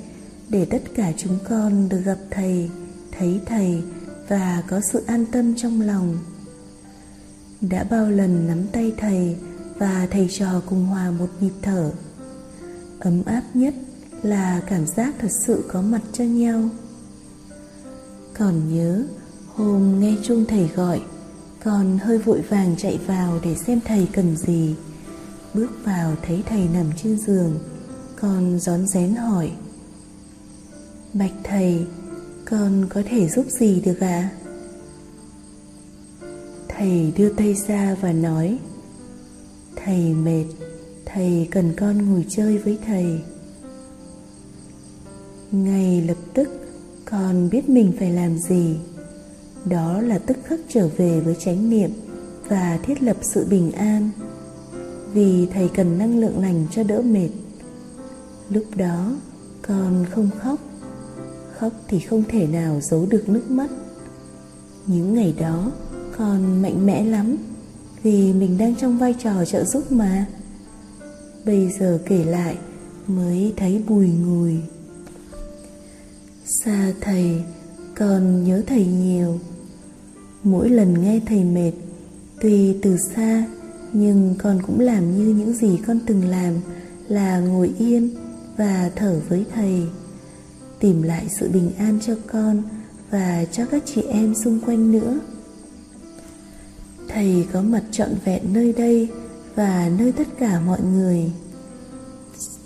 để 0.49 0.64
tất 0.64 0.83
cả 0.94 1.12
chúng 1.16 1.38
con 1.49 1.88
được 1.88 2.01
gặp 2.05 2.18
thầy, 2.31 2.70
thấy 3.18 3.40
thầy 3.46 3.83
và 4.29 4.62
có 4.68 4.81
sự 4.92 5.03
an 5.07 5.25
tâm 5.33 5.55
trong 5.57 5.81
lòng. 5.81 6.18
Đã 7.61 7.85
bao 7.85 8.11
lần 8.11 8.46
nắm 8.46 8.66
tay 8.72 8.92
thầy 8.96 9.37
và 9.79 10.09
thầy 10.11 10.29
trò 10.31 10.62
cùng 10.66 10.87
hòa 10.87 11.11
một 11.11 11.29
nhịp 11.40 11.53
thở. 11.62 11.90
Ấm 13.01 13.22
áp 13.25 13.42
nhất 13.55 13.75
là 14.27 14.61
cảm 14.67 14.87
giác 14.87 15.15
thật 15.19 15.31
sự 15.47 15.65
có 15.69 15.83
mặt 15.83 16.03
cho 16.12 16.25
nhau. 16.25 16.69
Còn 18.39 18.75
nhớ, 18.75 19.05
hôm 19.55 20.01
nghe 20.01 20.17
chung 20.23 20.45
thầy 20.49 20.69
gọi, 20.77 21.01
con 21.65 21.99
hơi 21.99 22.19
vội 22.19 22.41
vàng 22.41 22.75
chạy 22.79 22.99
vào 23.07 23.41
để 23.45 23.55
xem 23.55 23.81
thầy 23.85 24.09
cần 24.12 24.37
gì. 24.37 24.75
Bước 25.55 25.71
vào 25.85 26.15
thấy 26.23 26.43
thầy 26.47 26.69
nằm 26.75 26.87
trên 27.03 27.19
giường, 27.19 27.59
con 28.21 28.59
rón 28.59 28.87
rén 28.87 29.15
hỏi. 29.15 29.53
Bạch 31.12 31.35
thầy, 31.45 31.87
con 32.51 32.87
có 32.89 33.03
thể 33.09 33.29
giúp 33.29 33.47
gì 33.51 33.81
được 33.81 34.01
ạ? 34.01 34.31
À? 34.33 34.47
thầy 36.79 37.12
đưa 37.17 37.29
tay 37.29 37.55
ra 37.55 37.97
và 38.01 38.12
nói. 38.12 38.59
Thầy 39.77 40.15
mệt, 40.15 40.45
thầy 41.05 41.49
cần 41.51 41.73
con 41.77 42.11
ngồi 42.11 42.25
chơi 42.29 42.59
với 42.59 42.79
thầy 42.87 43.21
ngay 45.53 46.03
lập 46.03 46.19
tức, 46.35 46.49
con 47.05 47.51
biết 47.51 47.69
mình 47.69 47.93
phải 47.99 48.11
làm 48.11 48.39
gì. 48.39 48.77
Đó 49.65 50.01
là 50.01 50.19
tức 50.19 50.37
khắc 50.45 50.61
trở 50.69 50.89
về 50.97 51.21
với 51.21 51.37
chánh 51.39 51.71
niệm 51.71 51.91
và 52.49 52.79
thiết 52.83 53.03
lập 53.03 53.17
sự 53.23 53.47
bình 53.51 53.73
an. 53.73 54.11
Vì 55.13 55.47
thầy 55.47 55.69
cần 55.69 55.99
năng 55.99 56.19
lượng 56.21 56.39
lành 56.41 56.67
cho 56.75 56.83
đỡ 56.83 57.03
mệt. 57.03 57.29
Lúc 58.51 58.65
đó, 58.77 59.13
con 59.63 60.07
không 60.11 60.31
khóc. 60.39 60.61
Khóc 61.59 61.73
thì 61.89 62.01
không 62.01 62.23
thể 62.29 62.47
nào 62.47 62.81
giấu 62.81 63.07
được 63.07 63.29
nước 63.29 63.51
mắt. 63.51 63.71
Những 64.87 65.15
ngày 65.15 65.35
đó, 65.41 65.73
con 66.19 66.63
mạnh 66.63 66.87
mẽ 66.87 67.05
lắm, 67.05 67.37
vì 68.03 68.33
mình 68.33 68.59
đang 68.59 68.75
trong 68.75 68.99
vai 68.99 69.15
trò 69.23 69.45
trợ 69.45 69.65
giúp 69.65 69.93
mà. 69.93 70.27
Bây 71.47 71.69
giờ 71.79 71.99
kể 72.07 72.25
lại, 72.25 72.57
mới 73.07 73.53
thấy 73.57 73.83
bùi 73.89 74.09
ngùi 74.09 74.61
xa 76.47 76.93
thầy 77.01 77.43
còn 77.95 78.45
nhớ 78.45 78.63
thầy 78.67 78.87
nhiều. 78.87 79.41
Mỗi 80.43 80.69
lần 80.69 81.03
nghe 81.03 81.21
thầy 81.27 81.45
mệt, 81.45 81.73
tuy 82.41 82.77
từ 82.83 82.97
xa, 82.97 83.47
nhưng 83.93 84.35
con 84.39 84.63
cũng 84.67 84.81
làm 84.81 85.17
như 85.17 85.35
những 85.35 85.53
gì 85.53 85.79
con 85.87 85.99
từng 86.07 86.29
làm, 86.29 86.55
là 87.09 87.39
ngồi 87.39 87.75
yên 87.79 88.11
và 88.57 88.91
thở 88.97 89.21
với 89.29 89.45
thầy, 89.55 89.83
tìm 90.81 91.03
lại 91.03 91.27
sự 91.29 91.49
bình 91.49 91.71
an 91.79 91.99
cho 92.07 92.15
con 92.27 92.63
và 93.11 93.45
cho 93.53 93.67
các 93.67 93.83
chị 93.87 94.03
em 94.03 94.35
xung 94.35 94.61
quanh 94.61 94.93
nữa. 94.93 95.19
Thầy 97.09 97.47
có 97.53 97.63
mặt 97.63 97.83
trọn 97.91 98.11
vẹn 98.25 98.43
nơi 98.53 98.73
đây 98.73 99.09
và 99.55 99.91
nơi 99.99 100.13
tất 100.13 100.29
cả 100.39 100.61
mọi 100.61 100.81
người. 100.83 101.33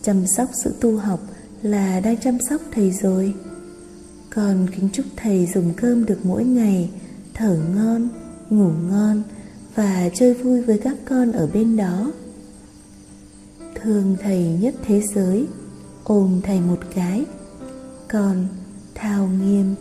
Chăm 0.03 0.27
sóc 0.27 0.49
sự 0.53 0.75
tu 0.81 0.97
học 0.97 1.21
là 1.63 2.01
đang 2.01 2.17
chăm 2.17 2.39
sóc 2.51 2.61
thầy 2.73 2.91
rồi. 2.91 3.35
Con 4.35 4.67
kính 4.77 4.89
chúc 4.93 5.07
thầy 5.17 5.47
dùng 5.47 5.73
cơm 5.77 6.07
được 6.07 6.19
mỗi 6.27 6.45
ngày, 6.45 6.91
thở 7.35 7.59
ngon, 7.75 8.09
ngủ 8.51 8.71
ngon 8.91 9.23
và 9.75 10.11
chơi 10.15 10.35
vui 10.35 10.63
với 10.63 10.79
các 10.79 10.97
con 11.05 11.33
ở 11.33 11.47
bên 11.47 11.77
đó. 11.77 12.13
Thương 13.75 14.17
thầy 14.23 14.59
nhất 14.61 14.75
thế 14.85 15.03
giới, 15.15 15.47
ôm 16.05 16.41
thầy 16.45 16.61
một 16.61 16.79
cái. 16.95 17.25
Con 18.09 18.47
Thao 18.95 19.27
Nghiêm 19.29 19.75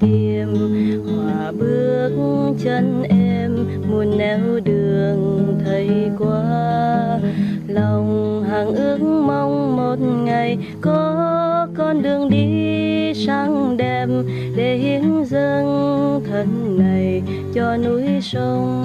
tim 0.00 0.48
hòa 1.04 1.52
bước 1.58 2.10
chân 2.64 3.02
em 3.02 3.56
muôn 3.90 4.18
nẻo 4.18 4.60
đường 4.64 5.60
thầy 5.64 6.10
qua 6.18 7.18
lòng 7.68 8.42
hàng 8.50 8.74
ước 8.74 8.98
mong 9.02 9.76
một 9.76 9.96
ngày 10.24 10.58
có 10.80 11.66
con 11.76 12.02
đường 12.02 12.30
đi 12.30 13.14
sáng 13.14 13.76
đẹp 13.76 14.06
để 14.56 14.76
hiến 14.76 15.24
dâng 15.24 16.20
thân 16.30 16.78
này 16.78 17.22
cho 17.54 17.76
núi 17.76 18.02
sông. 18.22 18.82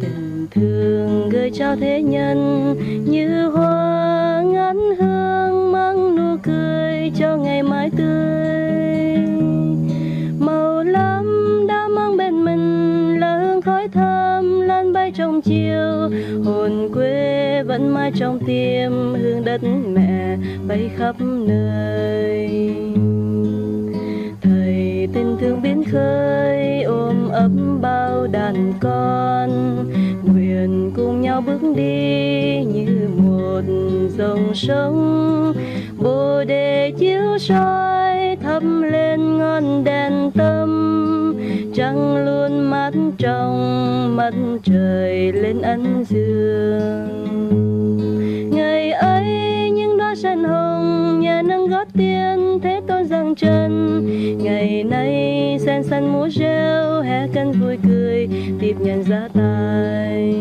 Tình 0.00 0.46
thương 0.50 1.28
gửi 1.28 1.50
trao 1.50 1.76
thế 1.76 2.02
nhân 2.02 2.74
như 3.04 3.48
hoa 3.48 4.42
ngắn 4.42 4.76
hương 4.98 5.72
mang 5.72 6.16
nụ 6.16 6.36
cười 6.42 7.12
cho 7.18 7.36
ngày 7.36 7.62
mai 7.62 7.90
tươi. 7.96 8.39
chiêu. 15.50 16.10
Hồn 16.44 16.88
quê 16.94 17.62
vẫn 17.62 17.94
mãi 17.94 18.12
trong 18.14 18.38
tim, 18.46 18.90
hương 19.14 19.44
đất 19.44 19.60
mẹ 19.94 20.36
bay 20.68 20.90
khắp 20.96 21.16
nơi. 21.20 22.74
Thầy 24.42 25.08
tình 25.14 25.36
thương 25.40 25.62
biến 25.62 25.84
khơi, 25.92 26.82
ôm 26.82 27.28
ấp 27.28 27.50
bao 27.80 28.26
đàn 28.26 28.72
con. 28.80 29.50
Nguyện 30.24 30.92
cùng 30.96 31.20
nhau 31.20 31.40
bước 31.46 31.62
đi 31.76 32.64
như 32.64 33.08
một 33.16 33.62
dòng 34.18 34.54
sông. 34.54 35.52
Bồ 35.98 36.44
đề 36.44 36.92
chiếu 36.98 37.38
soi 37.38 38.36
thắp 38.42 38.62
lên 38.82 39.38
ngọn 39.38 39.84
đèn 39.84 40.30
tâm 40.30 41.09
trăng 41.74 42.24
luôn 42.24 42.70
mát 42.70 42.90
trong 43.18 44.16
mặt 44.16 44.34
trời 44.62 45.32
lên 45.32 45.62
ấn 45.62 46.04
dương. 46.04 47.08
Ngày 48.50 48.90
ấy 48.90 49.70
những 49.70 49.98
đóa 49.98 50.14
sen 50.14 50.44
hồng 50.44 51.20
nhà 51.20 51.42
nâng 51.42 51.66
gót 51.66 51.88
tiên 51.92 52.58
thế 52.62 52.80
tôn 52.86 53.04
giang 53.04 53.34
chân. 53.34 54.00
Ngày 54.44 54.84
nay 54.84 55.58
sen 55.60 55.82
săn 55.82 56.12
múa 56.12 56.28
rêu 56.28 57.00
hè 57.00 57.28
cân 57.34 57.52
vui 57.52 57.78
cười 57.88 58.28
tiếp 58.60 58.74
nhận 58.78 59.02
ra 59.02 59.28
tài. 59.34 60.34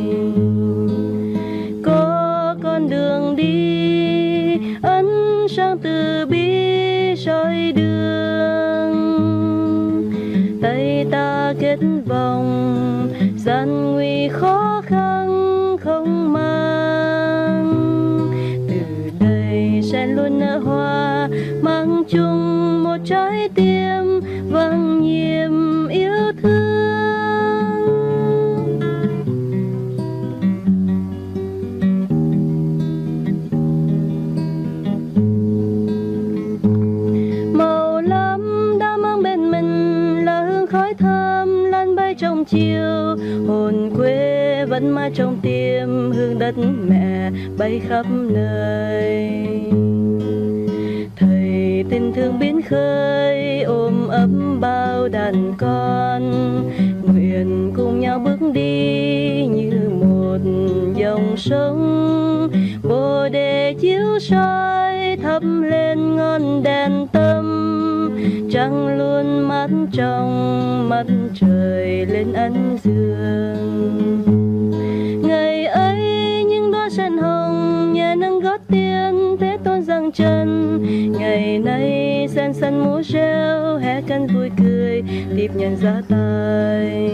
Có 1.86 2.56
con 2.63 2.89
đường 2.89 3.36
đi 3.36 4.58
ấn 4.82 5.06
sang 5.50 5.78
từ 5.78 6.26
bi 6.26 7.15
soi 7.15 7.72
đường. 7.76 8.18
gian 13.60 13.93
nguy 13.93 14.28
khó 14.28 14.82
khăn 14.86 15.28
không 15.80 16.34
mang. 16.34 17.74
Từ 18.69 18.76
đây 19.19 19.82
sẽ 19.91 20.08
luôn 20.08 20.39
nở 20.39 20.58
hoa, 20.58 21.30
mang 21.62 22.04
chung 22.10 22.84
một 22.84 22.98
trái 23.06 23.50
tim. 23.56 23.68
đất 46.56 46.64
mẹ 46.90 47.32
bay 47.58 47.82
khắp 47.90 48.06
nơi. 48.10 49.30
Thầy 51.16 51.86
tình 51.90 52.14
thương 52.16 52.40
biến 52.40 52.62
khơi, 52.62 53.62
ôm 53.62 54.08
ấp 54.08 54.28
bao 54.60 55.08
đàn 55.08 55.54
con. 55.58 56.24
Nguyện 57.04 57.74
cùng 57.76 58.00
nhau 58.00 58.20
bước 58.20 58.52
đi 58.54 59.46
như 59.46 59.90
một 59.90 60.38
dòng 60.96 61.38
sông. 61.38 62.50
Bồ 62.84 63.30
đề 63.30 63.76
chiếu 63.80 64.20
soi 64.20 65.18
thắp 65.22 65.44
lên 65.62 66.16
ngọn 66.16 66.64
đèn 66.64 67.08
tâm. 67.12 67.46
Trăng 68.52 68.98
luôn 68.98 69.48
mắt 69.48 69.70
trong 69.92 70.90
mắt 70.90 71.06
trời 71.34 72.06
lên 72.06 72.34
ánh 72.34 72.78
dương. 72.84 74.38
chân. 80.19 80.82
Ngày 81.19 81.60
nay 81.60 82.27
sen 82.29 82.53
sân 82.53 82.84
múa 82.84 83.01
rêu 83.03 83.77
hé 83.77 84.01
cánh 84.08 84.27
vui 84.27 84.49
cười, 84.58 85.03
tiếp 85.38 85.51
nhận 85.55 85.75
ra 85.75 86.01
tay. 86.10 87.12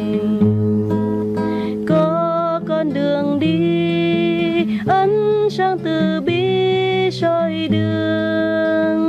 Có 1.88 2.62
con 2.68 2.94
đường 2.94 3.40
đi, 3.40 4.68
ấn 4.88 5.10
sang 5.50 5.78
từ 5.80 6.22
bi 6.22 7.12
soi 7.12 7.68
đường. 7.72 9.06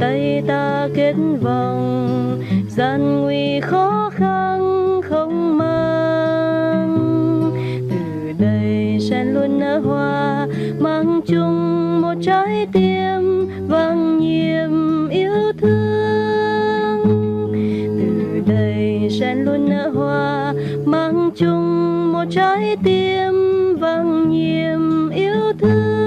Tay 0.00 0.42
ta 0.46 0.88
kết 0.94 1.14
vòng, 1.40 2.40
gian 2.68 3.22
nguy 3.22 3.60
khó 3.60 4.10
khăn 4.14 4.60
không 5.02 5.58
mang. 5.58 6.98
Từ 7.90 8.32
đây 8.38 8.98
sen 9.10 9.34
luôn 9.34 9.60
nở 9.60 9.78
hoa, 9.78 10.46
mang 10.78 11.20
chung 11.26 11.67
trái 12.22 12.66
tim 12.72 13.48
vang 13.68 14.18
nhiệm 14.18 15.08
yêu 15.08 15.52
thương. 15.58 17.02
Từ 17.98 18.40
đây 18.52 19.08
sen 19.20 19.44
luôn 19.44 19.68
nở 19.70 19.88
hoa, 19.94 20.54
mang 20.84 21.30
chung 21.36 22.12
một 22.12 22.24
trái 22.30 22.76
tim 22.84 23.32
vang 23.80 24.30
nhiệm 24.30 25.10
yêu 25.10 25.52
thương. 25.58 25.97